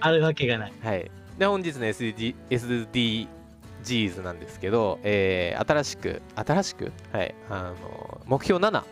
[0.00, 0.72] あるわけがない。
[0.82, 1.10] はい。
[1.38, 8.84] で、本日の SD SDGs なんですけど、えー新しく、新しく、はい、あの、目標7。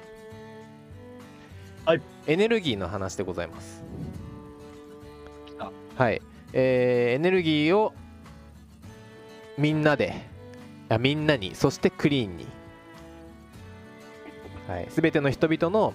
[1.84, 2.02] はい。
[2.26, 3.82] エネルギーの話でございます。
[5.96, 6.22] はい。
[6.52, 7.92] えーエネルギーを
[9.58, 10.14] みんなで、
[10.88, 12.46] あみんなに、そしてクリーンに。
[14.68, 14.86] はい。
[14.90, 15.92] すべての人々の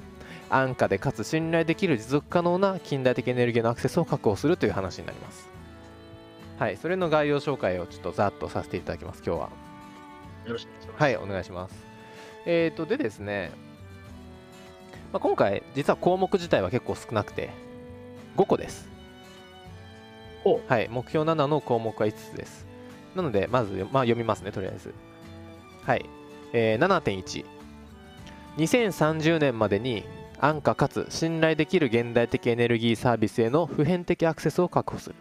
[0.50, 5.50] 安価でかつ信頼できる持続可能な近代的エネルギーのアクセスを確保するという話になります。
[6.60, 6.78] はい。
[6.78, 9.50] それの概要紹介をちょっとざっとさせていただきます、今日は。
[10.45, 11.02] よろしくお願いします。
[11.02, 11.76] はい、お願いします。
[12.45, 13.52] えーと、でですね、
[15.13, 17.49] まあ、今回、実は項目自体は結構少なくて、
[18.35, 18.89] 5個です。
[20.43, 22.67] ほはい、目標7の項目は5つです。
[23.15, 24.93] なので、まず、まあ、読みますね、とりあえず。
[25.83, 26.05] はい。
[26.53, 27.45] えー、7.1。
[28.57, 30.03] 2030年までに
[30.39, 35.15] 安価かつ信頼できる現代的エネルギーサービスへの普遍的アクセスを確保する。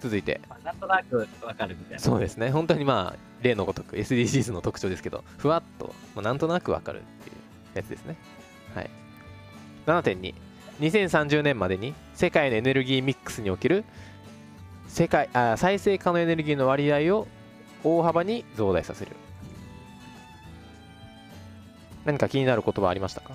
[0.00, 1.98] 続いて、まあなんとなくわかるみたいな。
[1.98, 7.36] そうですね、本当にまあ、例のごとく SDGs の特徴ですけど、ふわっと、まあ、なんとなくわかるっていう
[7.76, 8.16] やつですね。
[8.74, 8.90] はい。
[9.86, 10.34] 7.2、
[10.80, 13.84] 2030年までに世界のエネルギーミックスにおける
[14.88, 17.28] 世界あ再生可能エネルギーの割合を
[17.84, 19.12] 大幅に増大させる。
[22.04, 23.34] 何か気になる言葉ありましたか？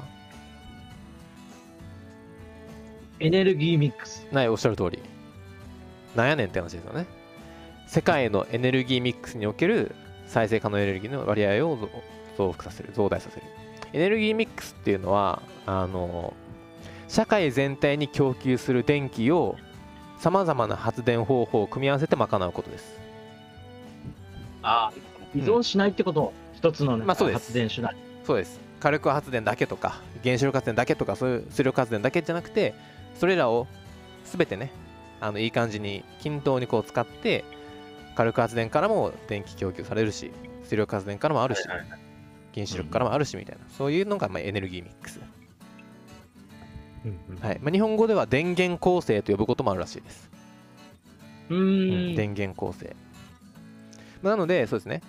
[3.19, 4.27] エネルギーミックス。
[4.31, 4.99] はい、おっしゃる通り。
[6.15, 7.05] なんやねんって話ですよね。
[7.87, 11.89] 世界のエネルギーミックスにおける再生可能エネルギーの割合を増
[12.37, 13.43] 増幅させる、増大させる。
[13.93, 16.33] エネルギーミックスっていうのは、あの、
[17.07, 19.55] 社会全体に供給する電気を
[20.19, 22.99] さまざまな発電方法を組み合わせて賄うことです。
[24.61, 24.93] ああ、
[25.35, 27.95] 依存しないってこと、一つの、ねまあそうです発電手段。
[28.25, 28.59] そうです。
[28.79, 32.73] 火力発電だけとか、原子力発電だけとか、そういう出力発電だけじゃなくて、
[33.15, 33.67] それらを
[34.25, 34.71] すべてね、
[35.21, 37.43] あのいい感じに均等にこう使って、
[38.15, 40.31] 火力発電からも電気供給されるし、
[40.69, 41.61] 出力発電からもあるし、
[42.53, 45.19] 原子力からもあるしみたいな、そういうのがまあエネルギーミックス。
[47.05, 50.29] うんうんはいまあ、日本語では電源構成と呼ぶこともあるらしいです。
[51.49, 52.15] うーん。
[52.15, 52.95] 電源構成。
[54.23, 55.01] まあなので、そうですね。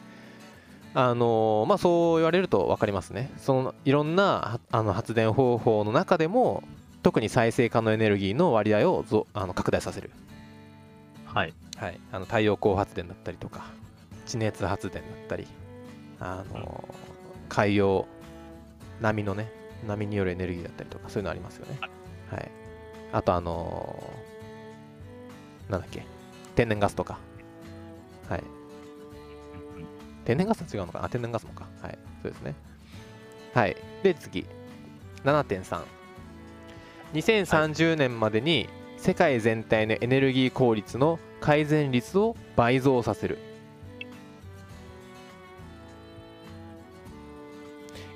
[0.92, 3.30] あのーまあそう言われると分かりますね。
[3.38, 6.62] そのいろんなはあの発電方法の中でも、
[7.06, 10.10] 特に再生可能エネルギーの割合をぞあの拡大させる。
[11.24, 11.54] はい。
[11.76, 13.66] はい、あの太陽光発電だったりとか
[14.26, 15.46] 地熱発電だったり
[16.18, 16.88] あの
[17.48, 18.08] 海洋
[19.00, 19.52] 波のね
[19.86, 21.78] 波によるエネルギーだったりとかそういうのありますよね。
[22.28, 22.50] はい。
[23.12, 24.12] あとあの
[25.68, 26.04] なんだっけ
[26.56, 27.20] 天然ガスとか。
[28.28, 28.42] はい。
[30.24, 31.04] 天然ガスは違うのかな？
[31.04, 31.68] あ天然ガスもか。
[31.80, 31.98] はい。
[32.22, 32.56] そうですね。
[33.54, 33.76] はい。
[34.02, 34.44] で次。
[35.22, 35.82] 7.3
[37.16, 43.38] 2030年までに世界全体のエネルギー効率の改善率を倍増させる。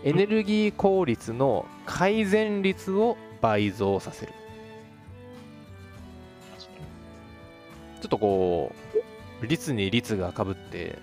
[0.04, 4.32] エネルギー効率の改善率を倍増させる。
[8.02, 8.72] ちょっとこ
[9.42, 10.98] う率に率がかぶって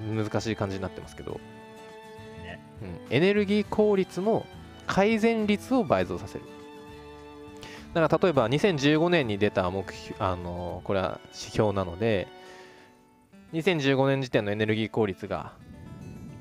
[0.00, 1.40] 難しい感じになってますけど、
[2.42, 2.60] ね。
[2.82, 4.46] うん、エネルギー効率の
[4.86, 6.44] 改善率を倍増させる
[7.94, 12.28] だから例えば2015年に出た目標あのこれは指標なので
[13.52, 15.52] 2015年時点のエネルギー効率が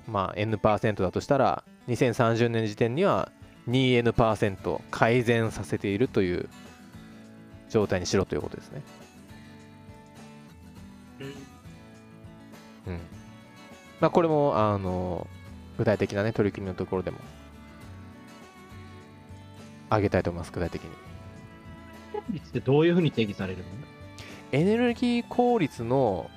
[0.08, 3.32] まあ N% だとしたら2030年時点には
[3.70, 6.50] 2N% 改善させているという
[7.70, 8.82] 状態にしろということですね。
[12.88, 13.00] うん。
[14.00, 15.28] まあこれもあの
[15.78, 17.20] 具体的なね取り組みのところでも
[19.90, 21.07] 挙げたいと思います具体的に。
[22.30, 23.66] 率ってどういうふうに定義されるの？
[24.52, 26.30] エネルギー効率の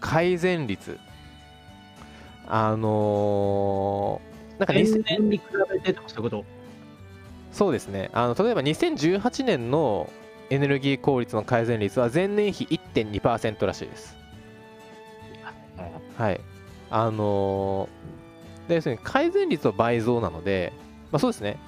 [0.00, 0.98] 改善率。
[2.46, 6.44] あのーなんか年2000々に比べてとかそういうこと？
[7.52, 8.10] そうですね。
[8.12, 10.10] あの例えば2018年の
[10.50, 14.16] エネルギー効率の改善率は前年比1.2%らしいです。
[16.16, 16.40] はい。
[16.90, 20.72] あのーで要するに改善率は倍増なので、
[21.12, 21.58] まあ、そうですね。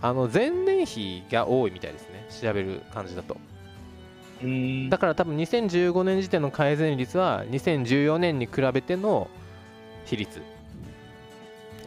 [0.00, 3.36] あの前年比が多いみたいですね調べる感じだと。
[4.42, 4.90] うん。
[4.90, 9.28] だから多分2015年時点の改善率は2014年に比べての
[10.04, 10.42] 比率。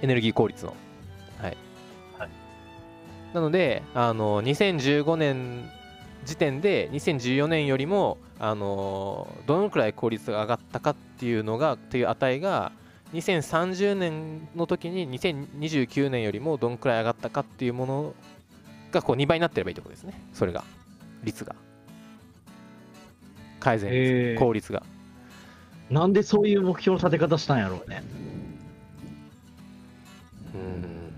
[0.01, 0.75] エネルギー効率の。
[1.39, 1.57] はい、
[2.17, 2.29] はい。
[3.33, 5.69] なのであの2015年
[6.25, 12.71] 時点で2014年よりもあのどのくらい効率が上がったかっていうのがっていう値が
[13.13, 18.13] 2030年の時に2029年よりもどのくらい上がったかっていうもの
[18.95, 20.19] がこう2倍になってればいいってことですね。
[20.33, 20.63] それが。
[21.23, 21.55] 率が。
[23.59, 24.83] 改善率、効率が。
[25.89, 28.03] なんでそういう目標の立て方したんやろうね。
[30.55, 31.13] うん。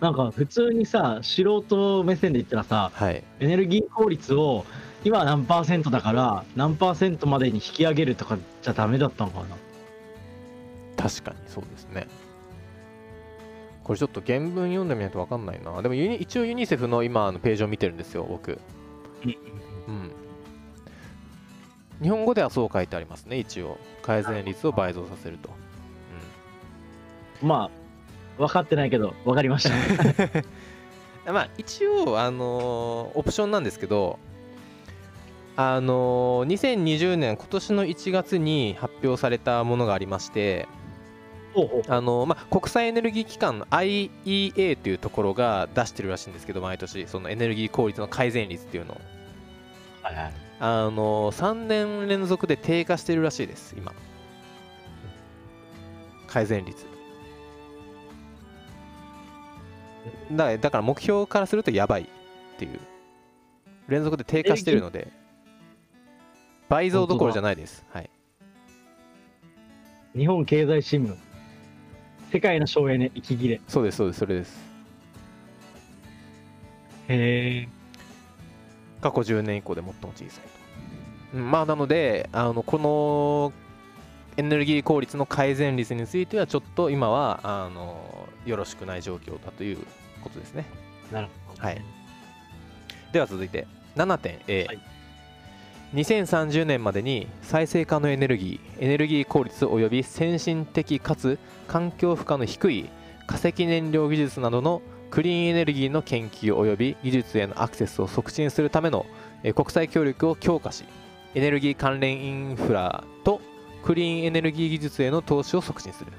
[0.00, 3.22] なんか普通にさ、素人目線で言ったらさ、はい。
[3.40, 4.64] エネルギー効率を
[5.04, 9.46] 今は何パーセントだから何パーセントまでに引き上げるとかじゃダメだったのかな。
[10.96, 11.75] 確かにそうですね
[13.86, 15.80] これちょっと原文読んでみないと分かんないな。
[15.80, 18.58] でもユニ一応ユニセフの今のページを見てるんですよ僕。
[19.86, 20.10] うん。
[22.02, 23.78] 日本語ではそう書いてありますね一応。
[24.02, 25.50] 改善率を倍増させると、
[27.40, 27.70] ま
[28.38, 29.74] あ、分かってないけど、分かりました。
[31.28, 34.18] うん、まあ一応あのーオプションなんですけど
[35.54, 40.66] あのー2020年今年の1月に発表されたものがありまして
[41.88, 47.06] あのまあ、国際エネルギー機関の IEA というところが出してるらしいんですけど毎年。
[47.06, 49.00] そのエネルギー効率の改善率っていうのを。
[50.02, 50.34] はいはい。
[50.58, 53.92] あの3年連続で低下してるらしいです今。
[56.26, 56.84] 改善率。
[60.32, 62.06] だからだから目標からするとやばいっ
[62.58, 62.80] ていう。
[63.88, 65.08] 連続で低下してるので。
[66.68, 67.86] 倍増どころじゃないです。
[67.90, 68.10] はい。
[70.16, 71.25] 日本経済新聞。
[72.36, 73.60] 世界の省エネ息切れ。
[73.66, 74.58] そうですそうですそれです
[77.08, 77.68] へえ。
[79.00, 80.28] 過去10年以降で最も小さい
[81.32, 81.38] と。
[81.38, 83.52] うんまあ、なのであのこの
[84.36, 89.78] エネルギー効率の改善率についてはちょっと今はあのよろしくない状況だという
[90.22, 90.66] ことですね。
[91.10, 91.62] なるほど。
[91.62, 91.82] はい。
[93.12, 94.95] では続いて7点 A、はい
[95.94, 102.88] 2030年までに再生可能エネルギーエネルギー効率及び先進的かつ環境負荷の低い
[103.26, 109.06] 化石燃料技術などのクリーンエネルギーの研究及び技術へのアクセスを促進するための
[109.42, 110.84] えー国際協力を強化し
[111.34, 113.40] エネルギー関連インフラと
[113.84, 116.12] クリーンエネルギー技術への投資を促進する。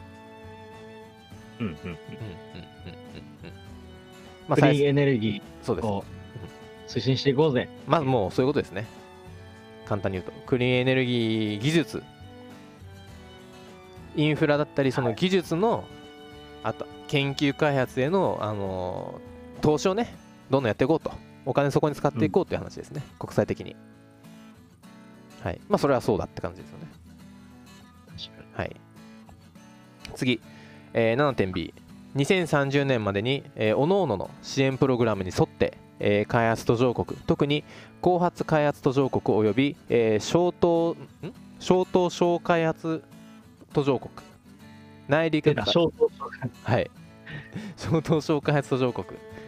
[1.59, 1.77] うんうんうん。
[1.81, 1.97] うんうんうん
[4.47, 6.05] まあクリーン再エネルギーを
[6.87, 7.67] 推進していこうぜ。
[7.85, 8.85] まあもうそういうことですね。
[9.87, 10.33] 簡単に言うと。
[10.45, 12.03] クリーンエネルギー技術、
[14.15, 15.85] インフラだったり、その技術の、
[16.63, 20.13] あと研究開発への、あのー投資をね、
[20.51, 21.11] どんどんやっていこうと。
[21.45, 23.01] お金そこに使っていこうという話ですね。
[23.17, 23.75] 国際的に。
[25.41, 25.59] はい。
[25.67, 26.87] まあそれはそうだって感じですよね。
[28.53, 28.75] はい。
[30.15, 30.41] 次、
[30.93, 31.73] えー、7点 B
[32.15, 37.17] 2030年までに、えー、各々の支援プログラムに沿って、えー開発途上国。
[37.25, 37.63] 特に
[38.01, 41.33] 後発開発途上国及び、えー、小東ん？
[41.59, 43.03] 小東小開発
[43.73, 44.11] 途上国。
[45.07, 45.91] 内陸小東小
[46.63, 46.91] はい。
[47.75, 49.07] 小東小開発途上国、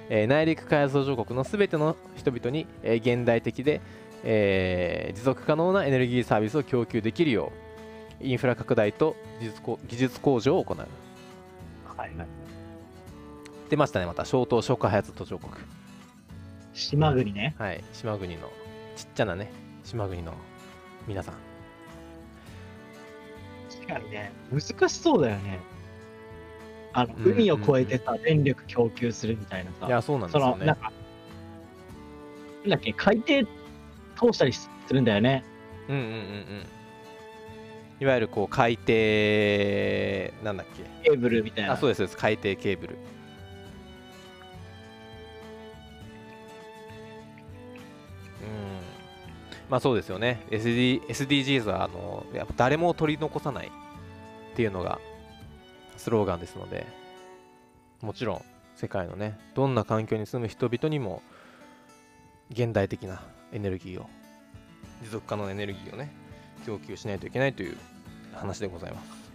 [0.10, 3.82] えー内陸開発途上国のすべての人々に、えー現代的で、
[4.24, 7.52] えー持続可能なエネルギーサービスを供給できるよ
[8.22, 10.78] うインフラ拡大と技術こ技術向上を行う。
[10.78, 12.28] はいはい。
[13.70, 14.26] 出ましたねまた。
[14.26, 15.52] 小東小開発途上国
[16.80, 17.55] 島国ね。
[17.57, 18.51] はい島国の
[18.95, 19.51] ちっちゃなね
[19.84, 20.34] 島国の
[21.07, 21.36] 皆さん
[23.69, 25.59] 確かにね、難しそうだよね。
[26.93, 29.88] あの、うん海を越えてさ、電力供給するみたいなさ。
[29.88, 30.91] いやそうなんでその、すよねなんか、
[32.63, 33.47] なんだっけ、海底
[34.32, 35.43] 通したりするんだよね。
[35.88, 36.65] うんうんうんうん
[38.01, 41.73] いわゆるこう海底なんだっけケーブルみたいな。
[41.73, 42.97] あそうですそうです海底ケーブル
[49.70, 50.45] まあそうですよね。
[50.49, 54.99] SD SDGs はあのやっぱ誰も取り残さないっていうのが
[55.97, 56.88] スローガンですので
[58.01, 58.41] もちろん
[58.76, 61.22] 世界のねどんな環境に住む人々にも
[62.51, 64.09] 現代的なエネルギーを
[65.03, 66.11] 持続可能なエネルギーをね
[66.65, 67.78] 供給しないといけないという
[68.34, 69.30] 話でございます。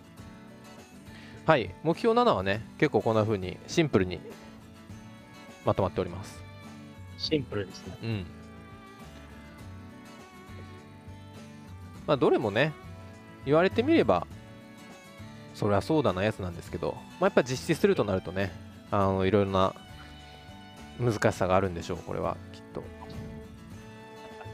[1.47, 1.74] はい。
[1.82, 4.18] 目標7はね結構こんな風にシンプルに
[5.64, 6.43] まとまっております。
[7.18, 7.99] シンプルですね。
[8.03, 8.26] うん
[12.07, 12.72] まあどれもね
[13.44, 14.26] 言われてみれば
[15.55, 18.52] そりゃそうだなやつなんですけど、まあ、やっぱ実施するとなるとね
[18.90, 19.74] あのいろいろな
[20.98, 22.82] 難しさがあるんでしょうこれはきっと。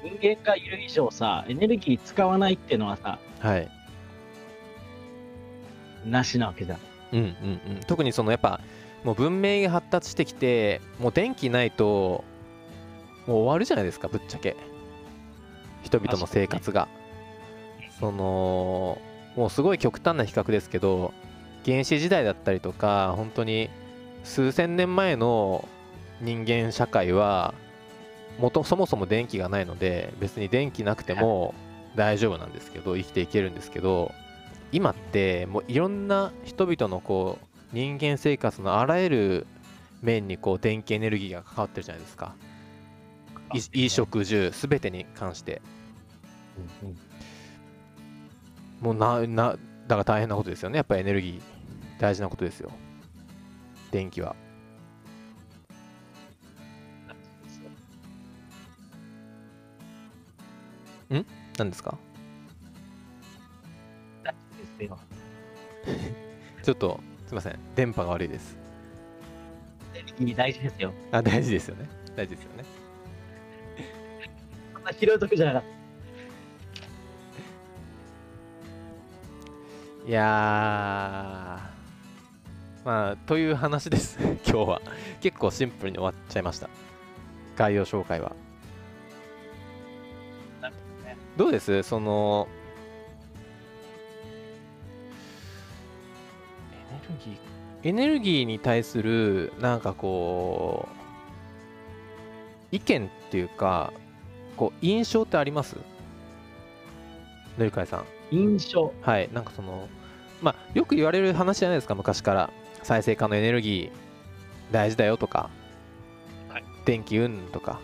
[0.02, 3.68] 人間がいる以上さ、エネルギー使わないっていうのはさ、はい。
[6.06, 6.78] なしなわけじゃん。
[7.12, 7.80] うんうんうん。
[7.86, 8.60] 特にそのやっぱ
[9.04, 12.24] もう文明が発達してきてもう電気ないと
[13.26, 14.56] もう終わるじゃないですかぶっちゃけ。
[15.82, 16.88] 人々の生活が
[18.00, 18.98] その
[19.36, 21.12] もうすごい極端な比較ですけど
[21.64, 23.68] 原始時代だったりとか本当に
[24.24, 25.68] 数千年前の
[26.20, 27.54] 人間社会は
[28.38, 31.54] もとそもそも電気がないので別に電気なくても
[31.94, 34.12] 大丈夫なんですけど生きていけるんですけど
[34.72, 39.46] 今ってもういろんな人々のこう人間生活のあらゆる
[40.00, 42.34] 面にこう電気エネルギーが関わってるじゃないですか。
[43.52, 45.60] い衣食住全てに関して。
[46.82, 47.09] うんうん
[48.80, 50.76] もうななだから大変なことですよね。
[50.76, 52.70] やっぱりエネルギー大事なことですよ。
[53.90, 54.34] 電気は。
[61.58, 61.98] 何ですか？
[64.24, 64.30] で
[64.78, 64.98] すよ。
[66.62, 67.58] ちょっとすいません。
[67.74, 68.56] 電波が悪いです。
[69.94, 70.92] エネルギー大事ですよ。
[71.12, 71.88] あ大事ですよね。
[72.16, 72.64] 大事ですよね。
[74.72, 75.79] そんな拾うとこじゃなかっ
[80.10, 82.84] いやー。
[82.84, 84.18] まあという話です。
[84.44, 84.82] 今日は。
[85.20, 86.68] 結構シンプルに終わっちゃいました。
[87.56, 88.32] 概要紹介は。
[91.36, 91.84] どうです？
[91.84, 92.48] その
[96.72, 100.88] エネルギーエネルギーに対するなんかこ
[102.72, 103.92] う意見っていうか
[104.56, 105.76] こう印象ってあります？
[107.56, 108.00] のりかいさん。
[108.00, 108.06] た。
[108.32, 108.92] 印象。
[109.02, 109.88] はい、なんかその、
[110.42, 112.50] まあ、よく言われる話じゃないですか、昔から。
[112.82, 115.50] 再生可能エネルギー大事だよとか、
[116.48, 117.78] はい電気うんとか、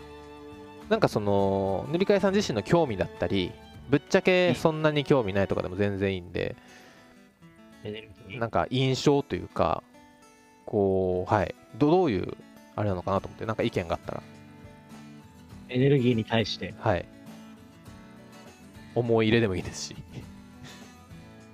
[0.89, 3.51] なんかその、塗り替えさん自身の興味だったり、
[3.89, 6.55] ぶっちゃけそんなに興味ないとかでも全然いいんで、
[7.83, 8.39] エネルギー？
[8.39, 9.83] なんか印象というか、
[10.65, 12.33] こう、はい、どどういう
[12.75, 14.23] あれなのかなと思って、なんか意見があったら、
[15.69, 16.73] エネルギーに対して。
[16.79, 17.05] はい。
[18.95, 19.95] 思い入れでもいいですし。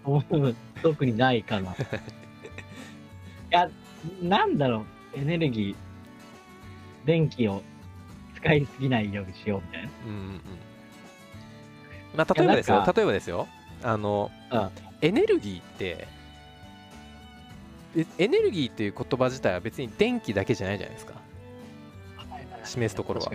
[0.06, 1.72] うん特にないかな。
[1.74, 1.76] い
[3.50, 3.70] や、
[4.22, 4.86] なんだろ
[5.16, 5.76] う、エネルギー、
[7.06, 7.62] 電気を
[8.36, 9.90] 使いすぎないようにしようみたいな。
[10.06, 10.42] うんうんうん。
[12.16, 13.48] まあ、例えばですよ例えばですよ。
[13.82, 14.70] あの、うん。
[15.02, 16.08] エネルギーって
[17.96, 21.14] えエネルギーっていう言葉自体は別に電気だけじゃないじゃないですか。
[22.64, 23.32] 示すところは。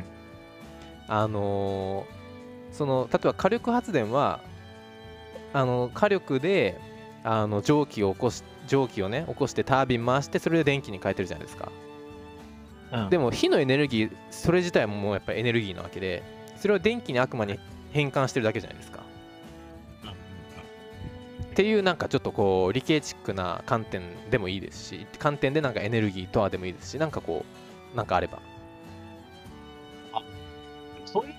[1.09, 2.19] あのー
[2.71, 4.41] その例えば火力発電は
[5.53, 6.81] あの火力で
[7.25, 11.73] あの蒸気を起こし蒸気をね起こしてタービン回してそれで電気に変えてるじゃないですか、
[12.93, 16.23] うん、でも火のエネルギーそれ自体ももうやっぱエネルギーなわけで
[16.57, 17.59] それを電気に悪魔に
[17.93, 19.01] 変換してるだけじゃないですか、
[21.53, 27.45] っていうなんかちょっとこう理系チックな観点でもいいですし観点でなんかエネルギーとはでもいいですしなんかこ
[27.95, 28.41] うなんかあれば。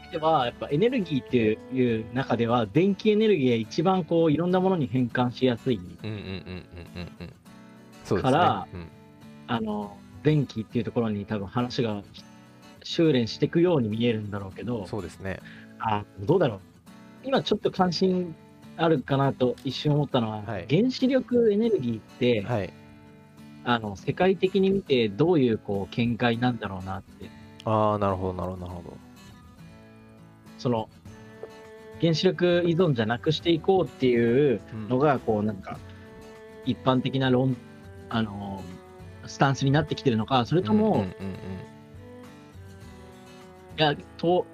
[0.10, 5.80] そういう意味では、やっぱエネルギーっていう中では、電気エネルギーが一番こういろんなものに変換しやすい
[8.22, 8.88] からうん。
[9.47, 12.03] あの電気っていうところに多分話が
[12.84, 15.39] 修練していくように見えるんだろうけど、そうですね。
[15.80, 16.60] あどうだろう。
[17.24, 18.36] 今ちょっと関心
[18.78, 20.68] あるかなと一瞬思ったのは、はい。
[20.70, 22.74] 原子力エネルギーって、はい。
[23.66, 27.30] あの世界的に見てどういうこう見解なんだろうなって、
[27.66, 28.97] ああなるほどなるほどなるほど
[30.60, 30.89] その
[31.99, 35.80] 原子力依存じゃなくしていこうっていううんのが、こうなんか
[36.66, 37.57] 一般的な論、
[38.10, 38.64] あの
[39.26, 41.05] スタンスになってきてるのか、それとも、
[43.78, 44.45] いや、と、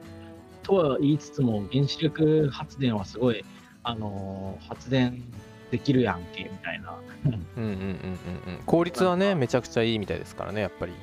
[0.63, 3.43] とは言いつつも、原子力発電はすごい、
[3.83, 5.23] あのー発電
[5.71, 6.95] できるやんけ、みたいな。
[7.25, 8.63] うんうんうんうんうん。
[8.65, 10.93] 効率はねめちゃくちゃいいみたいですからねやっぱり。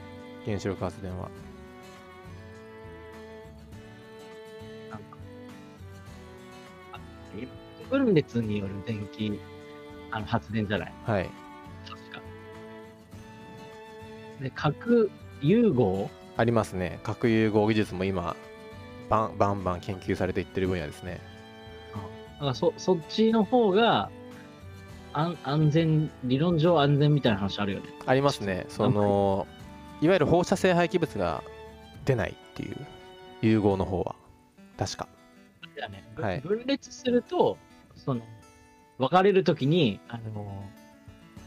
[0.45, 1.29] 原子力発電は
[7.93, 9.39] 分裂による電気、
[10.11, 10.93] あの、発電じゃない？
[11.05, 11.31] はい。
[11.87, 12.23] 確か。
[14.41, 15.11] で、核
[15.43, 16.09] 融合？
[16.39, 16.99] ありますね。
[17.03, 18.35] 核融合技術も今
[19.11, 21.21] バンバンバン研究されていってる分野ですね。
[22.35, 24.11] だからそ、そっちの方が、
[25.13, 27.87] 安安全、理論上安全みたいな話あるよね。
[28.07, 28.65] ありますね。
[28.71, 29.47] その
[30.01, 31.45] いわゆる放射性廃棄物が
[32.07, 32.77] 出ないっていう
[33.43, 34.17] 融合の方は。
[34.79, 35.07] 確か。
[35.79, 36.41] だね、はい。
[36.41, 37.59] 分裂すると、
[38.05, 38.23] その、
[38.99, 40.65] 分かれるときに、あの、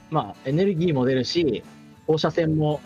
[0.10, 1.64] まあ、エネルギーも出るし、
[2.08, 2.82] 放射線も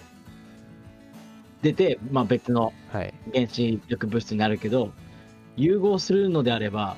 [1.62, 4.92] 出て、まあ別のはい原子力物質になるけど、
[5.58, 6.96] 融合するのであれば、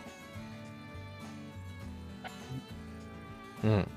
[3.63, 3.88] うん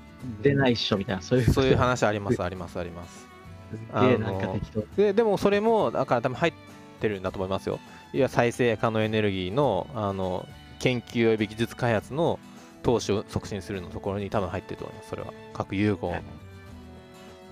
[0.41, 1.53] 出ないっしょみたいな、そういう。
[1.53, 3.27] そういう話ありますありますあります
[3.71, 4.85] すっげえなんか適当。
[4.97, 6.53] ででもそれもだから多分入っ
[6.99, 7.79] てるんだと思いますよ
[8.13, 10.47] いや再生可能エネルギーのあの
[10.79, 12.39] 研究及び技術開発の
[12.85, 15.09] 投資を促進するのところに多分入ってると思います。
[15.09, 16.13] それは核融合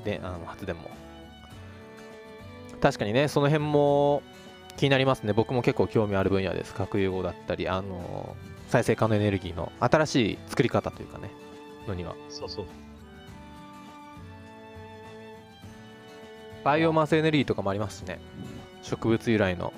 [0.05, 0.91] であの発電も
[2.79, 4.21] 確かにねその辺も
[4.77, 5.34] 気になりますね。
[5.34, 6.75] 僕も結構興味ある分野です。
[6.75, 8.36] 核融合だったりあの
[8.69, 11.31] 再生可能エネルギーの新しい作り方というかね。
[11.88, 12.15] のには。
[12.29, 12.65] そうそう。
[16.63, 18.19] バイオマスエネルギーとかもありますしね。
[18.84, 19.73] 植物由来の。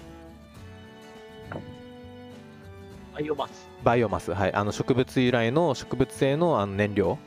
[3.13, 3.74] バイオマス。
[3.85, 7.19] バイオマス、はい、あの植物由来の植物性のあの燃料。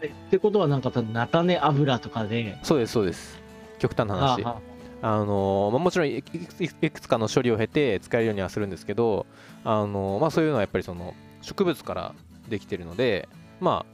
[0.00, 3.38] えってことはなんか、菜種油とかで、そうですそうです。
[3.78, 4.44] 極端な話。
[4.44, 4.56] あ
[5.02, 5.18] あ。
[5.24, 9.26] のまあ、もちろんいくついくつかの処理を経て使えるようにはするんですけど
[9.62, 12.14] あの、まあ、そういうのはやっぱりその植物から
[12.48, 13.28] できてるので
[13.60, 13.84] ま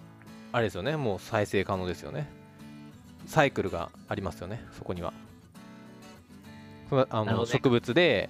[0.52, 0.96] ああれですよね。
[0.96, 2.30] もう再生可能ですよね。
[3.26, 4.64] サイクルがありますよね。
[4.76, 5.12] そこには。
[7.08, 8.28] あの、植物で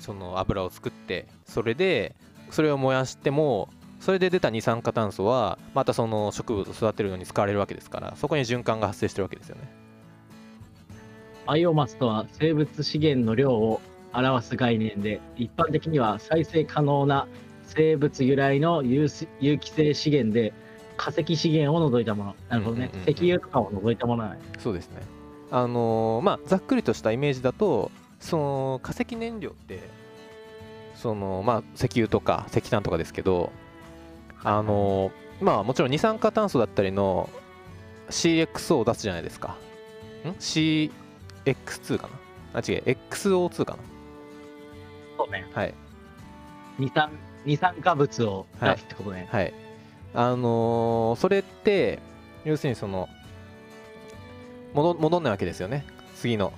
[0.00, 2.14] その油を作ってそれで
[2.50, 3.68] それを燃やしても
[4.00, 9.62] それで出た二酸化炭素はまたその植物を育てるのに使われるわけですからそこに循環が発生してるわけですよね
[11.46, 13.80] バイオマスとは生物資源の量を
[14.12, 17.26] 表す概念で、一般的には再生可能な
[17.64, 20.52] 生物由来の有す有機性資源で、
[20.96, 22.36] 化石資源を除いたもの。
[22.48, 23.14] なるほどねうんうんうんうん。
[23.14, 25.02] 石油とかを除いたものなんやそうですね。
[25.50, 27.90] あのーまあざっくりとしたイメージだと
[28.20, 29.80] その化石燃料って
[30.94, 33.52] そのまあ石油とか石炭とかですけど
[34.42, 37.30] あのーまあもちろん二酸化炭素だったりの
[38.10, 39.56] CXO を出すじゃないですか。
[40.24, 42.08] ん ?CX2 か
[42.52, 42.60] な？
[42.60, 43.76] あ違う XO2 か
[45.16, 45.46] そうね。
[45.54, 45.74] なはい
[46.78, 47.10] 二酸
[47.44, 49.28] 二酸化物を出すってことね。
[49.30, 49.54] はい。
[50.14, 52.00] あのーそれって
[52.44, 53.08] 要するにその
[54.74, 55.84] 戻戻んないわけですよね
[56.16, 56.52] 次の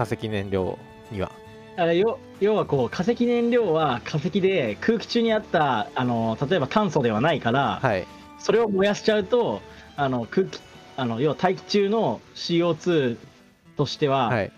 [0.00, 0.78] 化石燃料
[1.10, 1.30] には。
[1.76, 8.06] あれ要要はこう化石燃料は化石で空気中にあったあの例えば炭素ではないから、はい。
[8.38, 9.60] それを燃やしちゃうと
[9.96, 10.58] あの空気
[10.96, 13.18] あの要は大気中の CO2
[13.76, 14.52] としてははい。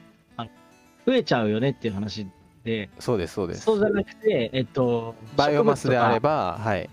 [1.05, 2.29] 増えちゃうよねっていう話
[2.63, 3.63] で、そうですそうです。
[3.63, 6.89] そうじゃなくて、えっと、バイオマスであればばはい。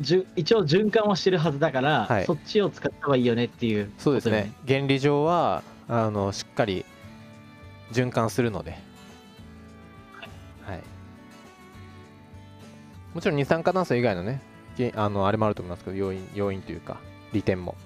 [0.00, 2.24] 一応循環はしてるはずだから、はい。
[2.24, 4.52] そっちを使った方がいいよねっていうそうですね。
[4.68, 6.84] 原理上はあのしっかり
[7.94, 8.72] 循環するので。
[10.66, 10.82] はい。
[13.14, 14.42] もちろん二酸化炭素以外のね
[14.76, 16.98] げあのあれもあると思いますけど要因要因というか
[17.32, 17.76] 利点も。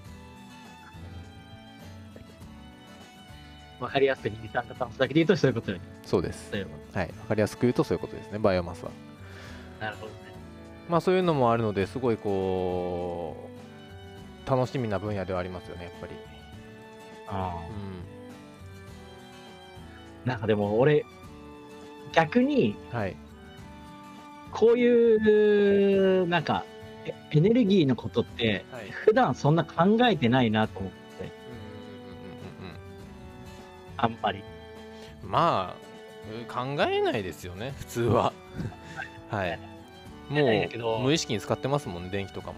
[3.79, 5.85] わかりやすく二酸化炭素だけで言うとそういうことよね。
[6.05, 6.51] そうです。
[6.53, 7.09] はい。
[7.09, 8.39] わかりやすく言うとそういうことですね。
[8.39, 8.91] バイオマスは。
[9.81, 10.19] なるほどね。
[10.89, 13.37] まあそういうのもあるのですごいこ
[14.47, 16.13] う楽しみな分野ではありますよねやっぱり。
[17.29, 17.55] あ
[18.15, 18.18] う
[20.29, 21.05] なんかでも俺、
[22.13, 23.17] 逆に、んはい。
[24.53, 26.65] こういう、なんか、
[27.05, 28.91] エエネルギーのことって、はい。
[28.91, 31.31] 普段そんな考えてないなと思って、うんうん
[32.63, 32.79] うんうんうん
[33.97, 34.43] あんまり。
[35.23, 35.89] まあ
[36.53, 38.33] 考えないですよね普通は。
[39.31, 39.59] はい。
[40.31, 42.57] もう無意識に使ってますもんね電気とかも。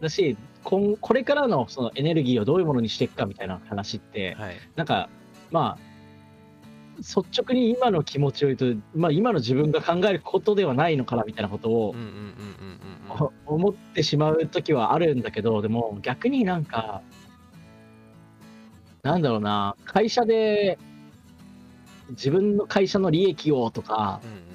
[0.00, 4.54] だし、今これからのそのエネルギーをどういうものにしていくかみたいな話って、はい。
[4.76, 5.08] なんか、
[5.50, 11.94] まあ、率直に今の気持ちを言うと、まあ、今の自分が考えることではないのかなみたいなことを
[13.46, 17.02] 思ってしまう時はあるんだけど、でも逆になんか、
[19.02, 20.78] なんだろうな、会社で
[22.10, 24.50] 自分の会社の利益をとか、うん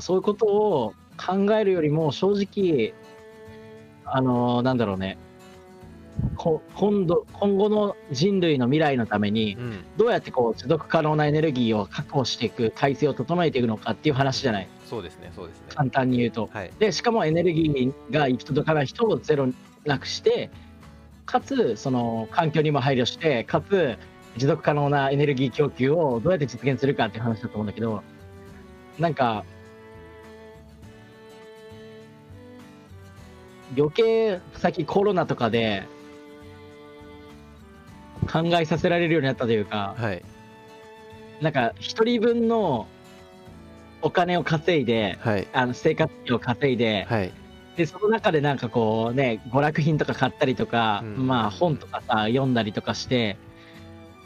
[0.00, 2.94] そういうことを考えるよりも正直、
[4.04, 5.31] あのなんだろうね、こ
[6.36, 9.56] 今度今後の人類の未来のために
[9.96, 14.68] どうやってこう持続可能なエネルギーを確保していく体制を整えていくのかっていう話じゃない。
[14.86, 15.66] そうですねそうですね。
[15.74, 16.48] 簡単に言うと。
[16.52, 16.70] はい。
[16.78, 19.48] でしかもエネルギーが行き届かない人をゼロ
[19.84, 20.50] なくして
[21.26, 23.96] かつその環境にも配慮してかつ
[24.36, 28.02] 持続可能なエネルギー供給をどうやって実現するかっていう話だと思うんだけど
[28.98, 29.44] なんか
[33.76, 35.86] 余計最近コロナとかで
[38.30, 40.22] 考えさせられるようになったというかはい。
[41.40, 42.86] なんか一人分の
[44.00, 45.48] お金を稼いではい。
[45.52, 47.32] あの生活費を稼いではい。
[47.76, 51.26] でその中でなんかこうね娯楽品とか買ったりとか、うん。
[51.26, 53.36] まあ本とかさ読んだりとかして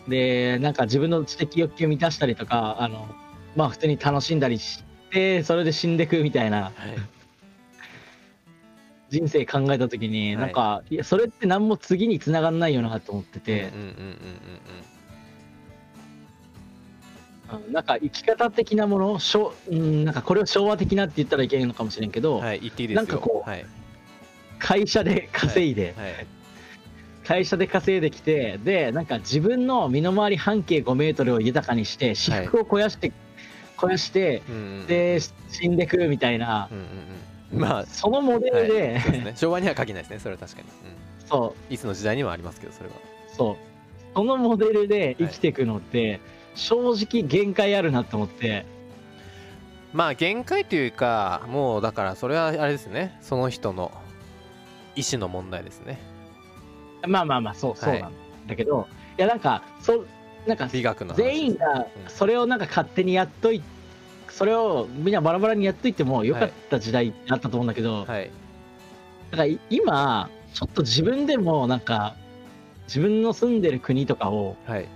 [0.08, 3.08] でなんか自分の知的欲求満たしたりとかあの
[3.54, 6.72] まあ普通に楽しんだりしてそれで死んでくみたいなはい
[9.10, 10.44] 人生考えた時に、はい。
[10.44, 13.72] なんかいやそれって何も次に繋がんないよなと思ってて。
[17.70, 23.02] なんか生き方的なものしょ、うん、なんかこれを昭和的なって言ったらいけないのかもしれんけど、うんはい言っていいですよ。
[23.02, 23.64] なんかこうはい。
[24.58, 26.26] 会社で稼いで、はい。
[27.24, 33.12] 会社で稼いできて、で、なんか自分の身の回り半径5メートルを豊かにして、私服を肥やして、
[33.76, 34.86] 肥やして、うんうん。
[34.86, 36.88] で、死んでくみたいなう、んうんうん
[37.56, 38.66] まあそのモデはい。
[38.68, 39.32] ルで、そうですね。
[39.36, 40.18] 昭和には限らないですね。
[40.20, 40.68] それは確かに。
[40.68, 41.28] うん。
[41.28, 42.94] そう、いつの時代にもありますけどそれは。
[43.36, 43.56] そう。
[44.14, 46.20] そのモデルで生きていくのって、
[46.54, 48.64] 正直限界あるなと思って、
[49.92, 53.18] まあ限界というかもうだからそれはあれですね。
[53.22, 53.92] その人の
[54.94, 55.98] 意思の問題ですね。
[57.06, 58.12] まあまあまあ、そう、そうなん
[58.46, 58.86] だけど、
[59.18, 60.06] いや、なんか、そう、
[60.46, 60.68] なんか、
[61.14, 61.86] 全員がうん。
[62.08, 63.62] それをなんか勝手にやっとい
[64.36, 68.30] それをみんなバラバラにやっといてもよかった時代あったと思うんだけど、はい。
[69.30, 72.14] だからい今、ちょっと自分でもなんか、
[72.86, 74.82] 自分の住んでる国とかを、はい。
[74.82, 74.86] い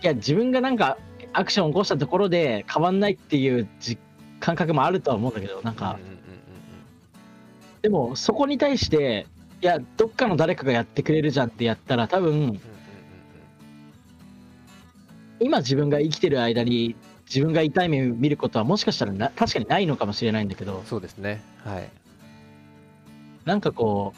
[0.00, 0.96] や、自分がなんか
[1.34, 3.98] アクションを起こしたところで変わんないっていうじ
[4.40, 6.22] 感覚もあるとは思うんだけど、なんか、うんうんうん
[7.82, 9.26] でもそこに対して、
[9.60, 12.60] いや、どっかの誰かがやってくれるじゃんってやったら、多分、うんうんうん
[15.42, 21.88] 今自分が生きてる間に、自分が痛い目見ることはもしかしたらな確かにないのかもしれないんだけど、そうですねはい
[23.44, 24.12] なんかこ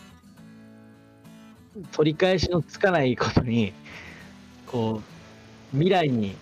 [1.76, 3.72] う、取り返しのつかないことに、
[4.66, 5.00] こ
[5.72, 6.36] う、未来に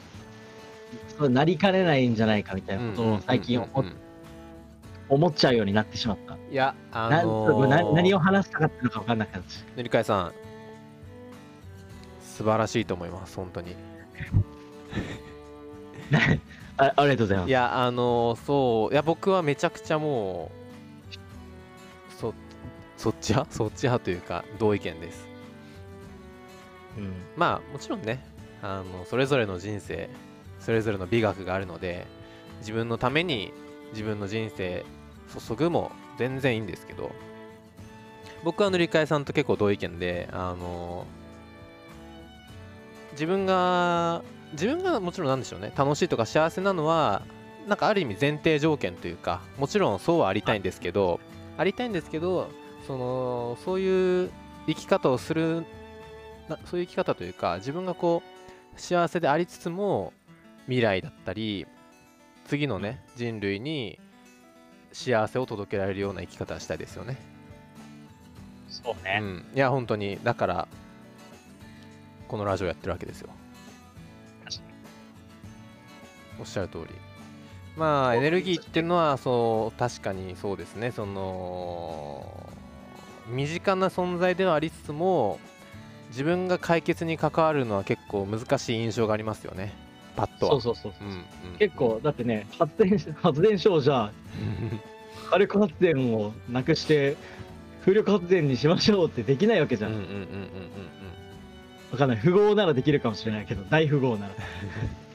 [1.19, 3.97] そうなりかねないんじゃないかみたいなことを最近うんうんうんうん
[5.09, 6.39] 思っちゃうようになってしまった。
[6.51, 9.63] いやあなんのーな何を話したかったのか分かんなかったし。
[9.77, 10.33] 塗り替えさん
[12.23, 13.77] 素晴らしいと思います本当に
[16.77, 17.49] あありがとうございます。
[17.49, 20.51] いやあのーそういや僕はめちゃくちゃも
[21.11, 22.35] うそ
[22.97, 23.53] そっち派？
[23.55, 25.27] そっち派というか同意見です。
[26.97, 27.13] うん。
[27.37, 28.25] まあもちろんね
[28.63, 30.09] あのそれぞれの人生
[30.61, 32.07] それぞれの美学があるので
[32.61, 33.53] 自分のために
[33.93, 34.85] 自分の人生
[35.49, 37.11] 注ぐも全然いいんですけど
[38.45, 41.07] 僕は塗り替えさんと結構同意見であの
[43.13, 44.23] 自分が
[44.53, 47.23] 自分がもちろんなんでしょうね楽しいとか幸せなのは
[47.67, 51.21] なんかある意味前提条件というかもちろんそうはありたいんですけど
[51.57, 52.51] ありたいんですけど
[52.87, 54.31] そのそういう
[54.67, 55.65] 生き方をする
[56.49, 58.23] なそういう生き方というか自分がこ
[58.77, 60.13] う幸せでありつつも
[60.67, 61.67] 未来だったり
[62.47, 63.99] 次のね人類に
[64.93, 67.17] 幸せを届けられるような生き方をしたいですよね。
[68.69, 69.21] そうね。
[69.23, 70.69] うん、いや本当にだから
[72.29, 73.31] このラジオやってるわけですよ。
[76.43, 76.95] おっしゃる通り。
[77.77, 80.91] まあエネルギーっていうのはそう確かにそうですね。
[80.91, 82.27] その
[83.29, 85.39] 身近な存在ではありつつも
[86.09, 89.73] 自分が解決に関わるのは結構難しい印象がありますよね。
[90.17, 90.53] パッとは。
[90.53, 91.17] そうそうそうそう、うんう
[91.55, 94.13] ん結構だってね発電 発電所をじゃあ
[95.31, 97.17] 火力発電をなくして
[97.83, 100.33] 風力発電にしましょうってできないわけじゃん、うんうんうんうんうんうん。
[101.93, 102.19] わかんない。
[102.19, 104.35] 富豪ならできるかもしれないけど大富豪なら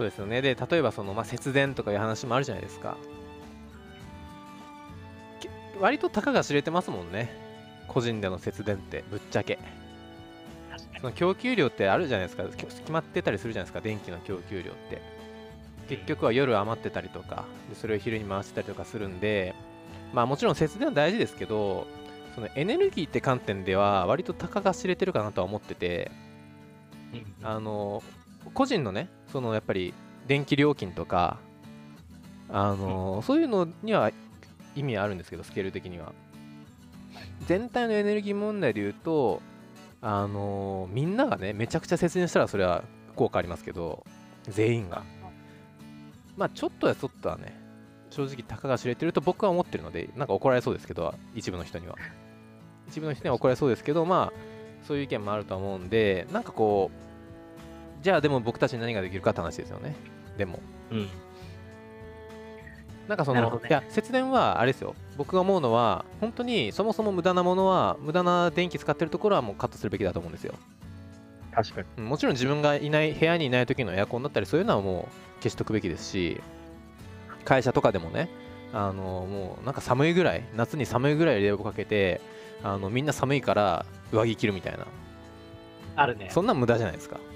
[0.00, 0.40] そうですよね。
[0.40, 2.96] で例えばその、まあ、節電とかいう話もあるじゃないですか。
[5.40, 7.30] け割とたかが知れてますもんね。
[7.86, 9.58] 個人での節電ってぶっちゃけ。
[11.02, 12.44] その供給量ってあるじゃないですか。
[12.44, 13.82] き決まってたりするじゃないですか。
[13.82, 15.02] 電気の供給量って。
[15.90, 19.54] 結局は夜余ってたりとかでそれを昼に回してたりとかするんで
[20.14, 21.86] まあもちろん節電は大事ですけど
[22.36, 26.10] そのエネルギーって観点では割とたかが知れてるかなとは思ってて。
[27.42, 28.02] あの
[28.54, 29.94] 個人のねそのやっぱり
[30.26, 31.38] 電気料金とか
[32.52, 34.10] あの、そういうのには
[34.74, 36.12] 意味あるんですけどスケール的には。
[37.46, 39.40] 全体のエネルギー問題で言うと
[40.02, 42.84] あのみんながねめちゃくちゃ節電したらそれは
[43.16, 44.04] 効果ありますけど
[44.48, 45.02] 全員が。
[46.36, 47.58] まあちょっとやちょっとはね
[48.10, 51.96] 正直たかが知れてると僕は思ってるのでなんか怒られそうですけど一部の人には。
[52.88, 57.09] 一部の人には怒られそうですけどまあそういう意見もあると思うんでなんかこう
[58.02, 59.94] じゃあでも僕たちに何ができるかって話ですよね。
[60.38, 60.60] でも。
[60.90, 61.08] うん。
[63.08, 63.68] なんかその、ね。
[63.68, 64.94] いや節電はあれですよ。
[65.16, 70.54] 僕が思うのは本当にそもそも無駄なものは無駄な電気使ってるところはもうカットするべきだと思うんですよ。
[71.52, 71.86] 確かに。
[71.98, 76.40] うんもちろん自分がいない部屋にいない時のエアコンだったりそういうのはもう消しとくべきですし
[77.44, 78.30] 会社とかでもね
[78.72, 82.20] あのもうなんか寒いぐらい夏に寒いぐらい冷房かけて
[82.62, 84.86] あのみんな寒いから上着着るみたいな。
[85.96, 86.28] あるね。
[86.30, 87.16] そんなん無駄じゃないですか。
[87.16, 87.29] うん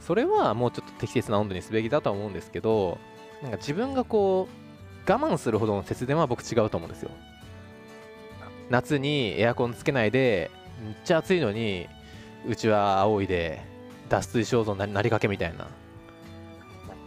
[0.00, 2.98] それはもうちょっと適切な温度にすべきだとは思うんですけど
[3.42, 4.48] なんか自分がこ
[5.06, 7.10] う我慢するほどの節電は僕違うと思うんですよ。
[8.68, 10.50] 夏にエアコンつけないで
[10.84, 11.88] めっちゃ暑いのに
[12.46, 13.62] うちは青いで
[14.08, 15.66] 脱水症状にななりかけみたいな。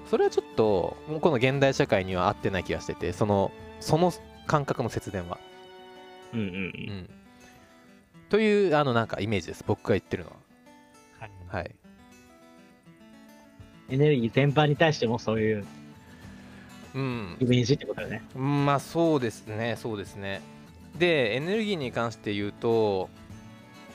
[0.09, 4.13] それはちょっともうこの現代社会には合ってない気がしててそのその
[4.45, 5.39] 感覚の節電は。
[6.33, 6.63] うんうんううん。
[6.99, 7.09] ん
[8.29, 9.63] というあのなんかイメージです。
[9.65, 11.27] 僕が言ってるのは。
[11.27, 11.31] い。
[11.47, 11.75] ははい
[13.89, 15.65] エネルギー全般に対してもそういう
[16.95, 17.37] うん。
[17.39, 18.23] イメージってことだよね。
[18.35, 20.41] まあそうですねそうですね。
[20.97, 23.09] でエネルギーに関して言うと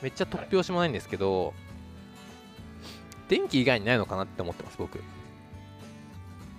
[0.02, 1.54] めっちゃ突拍子もないんですけど
[3.28, 5.00] 電気以外にないのかなって思ってます僕。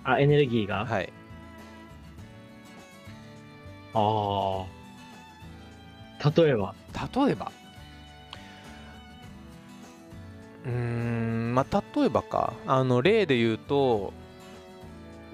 [0.02, 1.12] あエネルギーが、はい。
[3.92, 4.64] あ
[6.22, 6.74] あ例えば？
[7.14, 7.52] 例えば？
[10.64, 12.52] うーんまあ例えばか。
[12.66, 14.12] あの例で言うと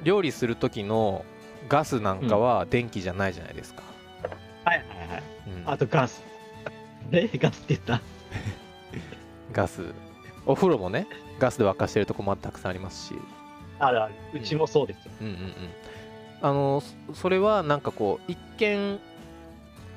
[0.02, 1.24] 料理する時の
[1.68, 3.82] ガスなんかは電気じゃないじゃないですか、
[4.64, 5.22] はいはいはい。
[5.64, 5.70] うん。
[5.70, 6.22] あとガス。
[7.12, 8.00] えガスって言った？
[9.52, 9.82] ガス。
[10.44, 11.06] お風呂もね
[11.40, 13.14] ガスで沸かしてるとこもたくさんありますし。
[13.78, 14.14] あるある。
[14.34, 15.52] うちもそうですよ、うんうんうん。
[16.40, 18.98] あのそそれはなんかこう一見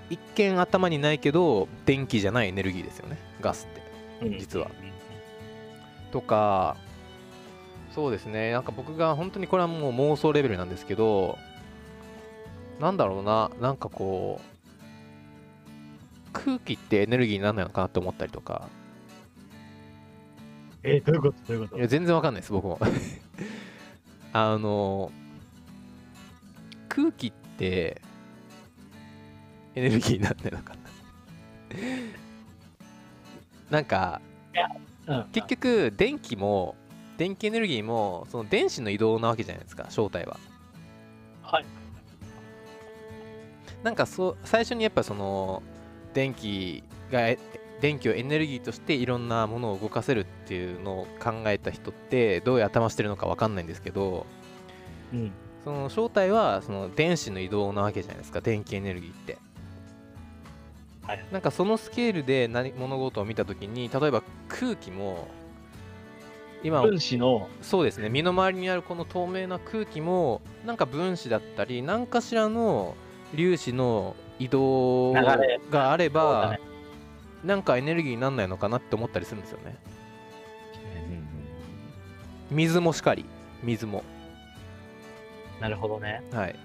[0.10, 3.18] 一見頭にないけど電気じゃないエネルギーですよね。
[3.42, 3.76] ガスっ
[4.22, 4.26] て。
[4.26, 4.40] うん。
[4.40, 4.72] 実は
[6.12, 6.78] とか
[7.92, 8.52] そうですね。
[8.52, 11.38] なんか僕が本当にこれはもう妄想レベルなんですけど
[12.80, 13.52] なんだろうな。
[13.60, 18.70] なんかこう空気ってエネルギーにならないのかなって思ったりとか。
[20.84, 21.38] えどういうこと？
[21.48, 21.78] どういうこと？
[21.78, 22.80] いや全然わかんないです僕も。
[24.32, 25.12] あの
[26.88, 28.02] 空気って
[29.76, 30.80] エネルギーになってるのかな。
[33.72, 34.22] なんか
[34.54, 34.89] うん
[35.32, 36.76] 結局電気も
[37.18, 40.38] 電気エネルギーもその電子の移動なわけじゃないですか正体は。
[41.42, 41.66] はい。
[43.84, 45.64] なんかそう最初にやっぱその
[46.14, 47.38] 電気がえ
[47.82, 54.26] 電気をエネルギーとしていろんなものを動かせるっていうのを考えた人ってどういう頭してるのかわかんないんですけど
[55.14, 55.32] うん。
[55.64, 59.38] その正体はその電子の移動なわけじゃないですか電気エネルギーって
[61.10, 65.28] はいなんかそのスケールで何物事を見た時に例えば空気も
[66.64, 72.96] 今分子のそうですね身の回りにあるこの透明な空気もなんか分子だったり何かしらの
[73.32, 76.60] 粒子の移動があれば、ね。
[77.44, 79.76] なんかエネルギーになんないのかなって思ったりするんですよね。
[82.50, 83.26] 水もしかり。
[83.64, 84.04] 水も。
[85.60, 86.24] なるほどね。
[86.32, 86.56] はい、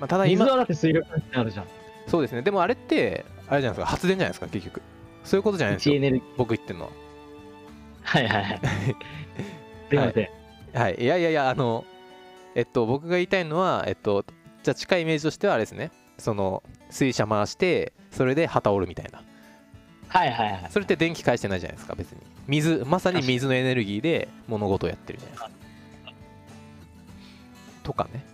[0.00, 1.66] まあ、ただ水今はだって水力ってあるじゃん
[2.06, 2.42] そうですね。
[2.42, 3.86] でもあれってあれじゃないですか。
[3.86, 4.82] 発電じゃないですか結局。
[5.24, 5.94] そういうことじゃないですよ。
[5.94, 6.36] 位置エネルギー。
[6.36, 6.90] 僕言ってるのは。
[8.02, 8.60] はいはいはい。
[9.88, 10.28] すいません、
[10.78, 11.04] はい、い。
[11.04, 11.84] やいやいやあの
[12.54, 14.24] えっと僕が言いたいのはえっと
[14.62, 15.90] じゃあ近いイメージとしてはあれですね。
[16.18, 19.22] その水車回してそれで旗折るみたいな。
[20.08, 20.66] はいはいはい。
[20.70, 22.18] それって電気返してないじゃないですか別に。
[22.46, 23.22] 水まさに。
[23.22, 25.50] 水のエネルギーで物事をやってるじゃないですか。
[27.82, 28.24] とかね。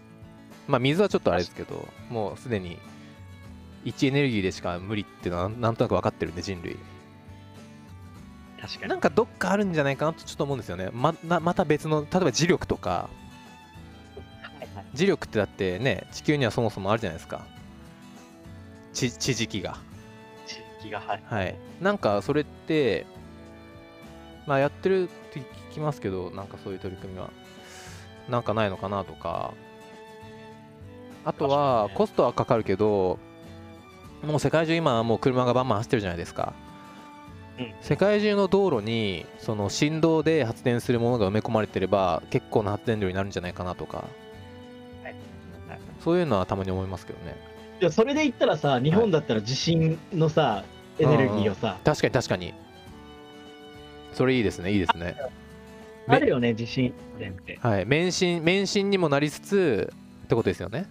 [0.67, 2.79] まあ水はちょっとあれですけどもうすでに
[3.85, 6.77] 1エネルギーでしか無理っていうのはなんとなく分かってるんで人類。
[8.61, 8.91] 確かに。
[8.91, 10.91] なんかどっかあるんじゃないかなとちょっと思うんですよね。
[10.93, 13.09] まなまた別の例えば磁力とか。
[14.95, 17.47] 磁力ってだってね地球にはそもそもあるじゃないですか。
[18.93, 19.79] 地地磁気が。
[20.47, 21.23] 地域が、はい。
[21.25, 21.57] はい。
[21.81, 23.07] なんかそれって
[24.47, 27.31] まあやってるって聞きますけどなんかそういう取り組みは。
[28.29, 29.55] なんかないのかなとか。
[31.25, 33.19] あとはコストはかかるけど
[34.23, 36.53] もう世界中今はもう車がバンバン走ってるじゃないですか。
[37.59, 37.75] うん。
[37.81, 44.05] 世界中の道路にその振動で発電するものが埋め込まれてれば結構な発電量になるんじゃないかなとか。
[45.03, 45.15] はい。
[46.01, 47.37] そういうのはたまに思いますけどね。
[47.81, 50.65] いやそれで言ったらさ、日本だったら地震のさ、
[50.99, 52.55] エネルギーをさ、確かに確かに。
[54.15, 55.17] それいいですねいいですね。
[56.09, 57.59] めあるよね、地震電って。
[57.63, 57.87] はい。
[57.87, 59.93] 免震免震にもなりつつ
[60.25, 60.87] ってことですよね。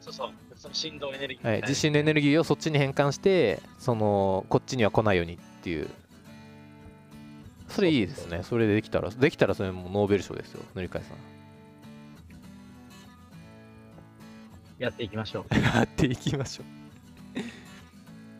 [0.00, 0.30] そうそう。
[0.68, 1.50] その振動エネルギー。
[1.50, 5.88] はい地震のエネルギーをそっちに変換してそのこっちには来ないようにっていう
[7.68, 11.38] それいいですねそれでできたらできたらそれもうノーベル賞ですよ塗り替えさん
[14.78, 15.54] やっていきましょう。
[15.54, 16.66] やっていきましょう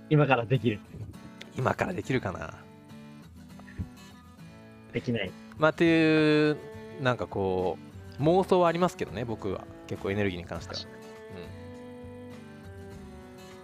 [0.08, 0.78] 今からできる。
[1.56, 2.54] 今からできるかな
[4.92, 5.32] できない。
[5.58, 6.56] まあっていう
[7.02, 7.76] なんかこ
[8.20, 10.80] う妄想はありますけどね僕は結構エネルギーに関しては、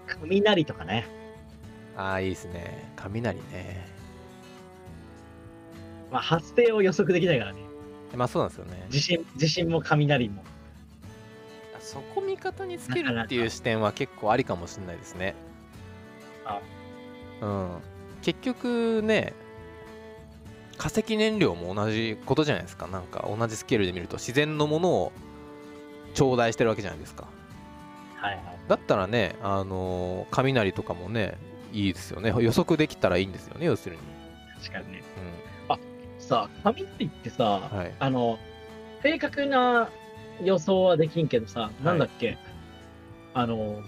[0.07, 1.07] 雷とかね。
[1.95, 3.87] うん、ああいいですね雷ね
[6.11, 7.61] まあ、発生を予測できないからね。
[8.15, 10.45] まあそうなんですよね地震、地震も雷も。
[11.85, 15.35] そこ味方につけるっていう視点は結構ありかもしれないですね
[16.47, 16.61] あ
[17.43, 17.69] うん
[18.23, 19.35] 結局ね
[20.79, 25.13] 化石燃料も同じことじゃないですかなんか同じスケールで見ると自然のものを
[26.15, 27.29] 頂戴してるわけじゃないですか
[28.17, 28.54] はいはい。
[28.69, 31.37] だったらねあのー雷とかもね
[31.73, 32.33] いいですよね。
[32.41, 34.03] 予測できたらいいんですよね要するに、
[34.63, 35.03] 確かにね。
[35.19, 35.45] う
[36.25, 37.95] さあ、雷ってさ、ん、はい。
[37.99, 38.39] あの、
[39.03, 39.91] 正確な
[40.43, 42.39] 予想はできんけどさ、なんだっけ、
[43.35, 43.83] あの、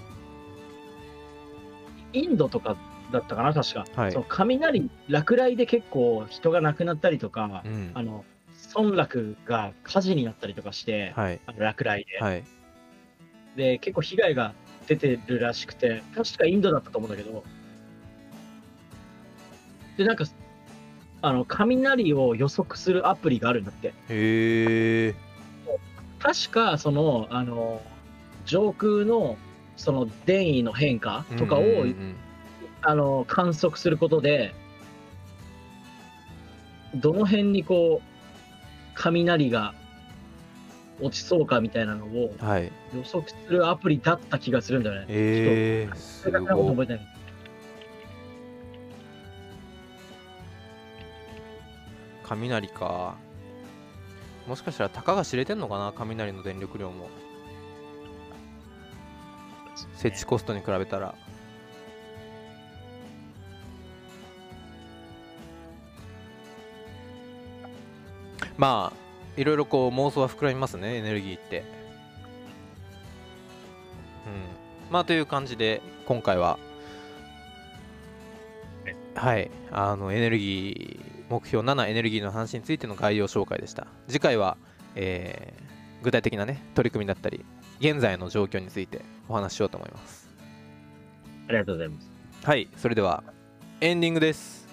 [2.13, 2.77] インドとか
[3.11, 3.87] だったかな、確か。
[3.95, 4.13] はい。
[4.13, 7.91] その雷、落雷で結構人が亡くなったりとか、うん。
[7.95, 8.25] あの、
[8.75, 11.41] 村落が火事になったりとかして、はい。
[11.47, 12.45] あの落雷で、はい。
[13.57, 14.53] で、結構被害が
[14.87, 17.45] 出てるらしくて、確かインドだったと思うんだけど、
[19.97, 20.25] で、なんか、
[21.23, 23.89] あの、雷を予測するアプリがあるんだって。
[23.89, 23.95] へ
[25.09, 25.15] え
[26.19, 27.83] 確か、その、あの、
[28.45, 29.37] 上空の、
[29.77, 32.17] その、電位の変化とかを、うんうんうん。
[32.83, 34.55] あの、観測することで、
[36.95, 38.09] どの辺にこう、
[38.95, 39.75] 雷が
[41.01, 42.73] 落ちそうかみたいなのをはい。
[42.95, 45.07] 予測するアプリだった気がするんだよね。
[45.09, 47.07] えー、すごい覚えてない。
[52.25, 53.17] 雷か。
[54.47, 55.93] もしかしたらたかが知れてんのかな？
[55.95, 57.09] 雷の電力量も。
[59.97, 61.15] 設置コストに比べたら。
[68.57, 69.06] まあ
[69.37, 71.61] いろいろこう妄想は膨らみますねエネルギーって。
[71.61, 71.65] うん。
[74.91, 76.59] まあという感じで今回は
[79.15, 83.87] はいあのエネルギー目標7エネルギーの話についての概要紹介でした。
[84.09, 84.57] 次回は、
[84.95, 85.67] えー
[86.03, 87.45] 具体的なね取り組みだったり
[87.81, 90.29] 現在の状況についてお話ししようと思います。
[91.49, 92.11] ありがとうございます。
[92.45, 93.25] はいそれでは
[93.81, 94.66] エンディングです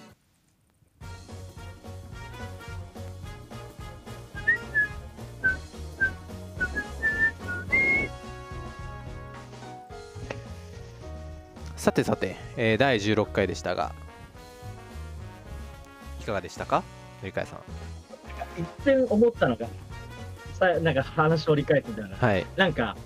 [11.84, 13.92] さてさて、えー第16回でしたが
[16.20, 16.82] いかがでしたか？
[17.22, 17.58] 塗り替えさん
[18.62, 19.66] 一点思ったのが、
[20.54, 22.16] さなんか話を折り返すみたいな。
[22.16, 22.46] はい。
[22.56, 22.96] なんか、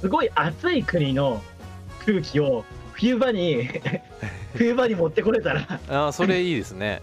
[0.00, 1.40] すごい暑い国の
[2.04, 2.64] 空気を
[2.94, 3.68] 冬場に、
[4.56, 7.02] 冬場に持ってこれたら、あーそれいいですね。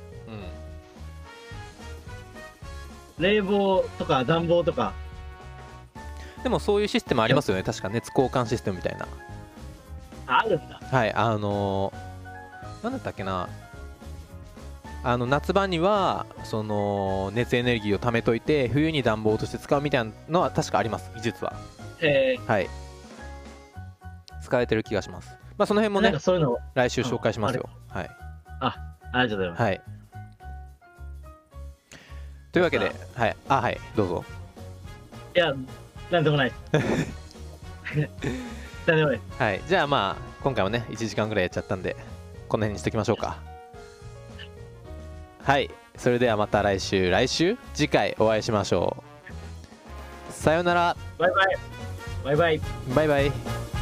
[3.17, 3.23] うん。
[3.23, 4.91] 冷房とか暖房とか、
[6.43, 7.63] でもそういうシステムありますよね。
[7.63, 9.07] 確か熱交換システムみたいな
[10.39, 10.79] あるんだ。
[10.91, 13.49] はいあのー、なんだったっけな。
[15.05, 21.53] あの夏場にはその熱エネルギーを貯めといて冬に暖房として使うみたいなのは確かあります技術は。
[22.01, 22.69] えはい。
[24.41, 25.29] 使えてる気がします。
[25.57, 27.69] まあその辺もねかそういうの、来週紹介しますよ。
[27.89, 28.09] はい。
[29.13, 29.61] ありがとうございます。
[29.61, 29.81] はい。
[32.51, 33.35] というわけではい。
[33.47, 33.79] あはい。
[33.95, 34.25] どうぞ。
[35.35, 35.53] いや、
[36.11, 36.51] なんでもない。
[36.71, 36.83] です。
[37.85, 38.62] なんでもないです。
[39.39, 39.61] はい。
[39.67, 41.95] じゃあまあ今回もね1時間ぐらいやっちゃったんで
[42.47, 43.37] この辺にしときましょうか。
[45.43, 45.69] はい。
[45.97, 47.09] それではまた来週。
[47.09, 47.57] 来週？
[47.73, 49.03] 次回お会いしましょ
[50.29, 50.33] う。
[50.33, 50.97] さようなら。
[51.17, 51.57] バイバイ。
[52.23, 52.61] バイバイ。
[52.95, 53.72] バイバイ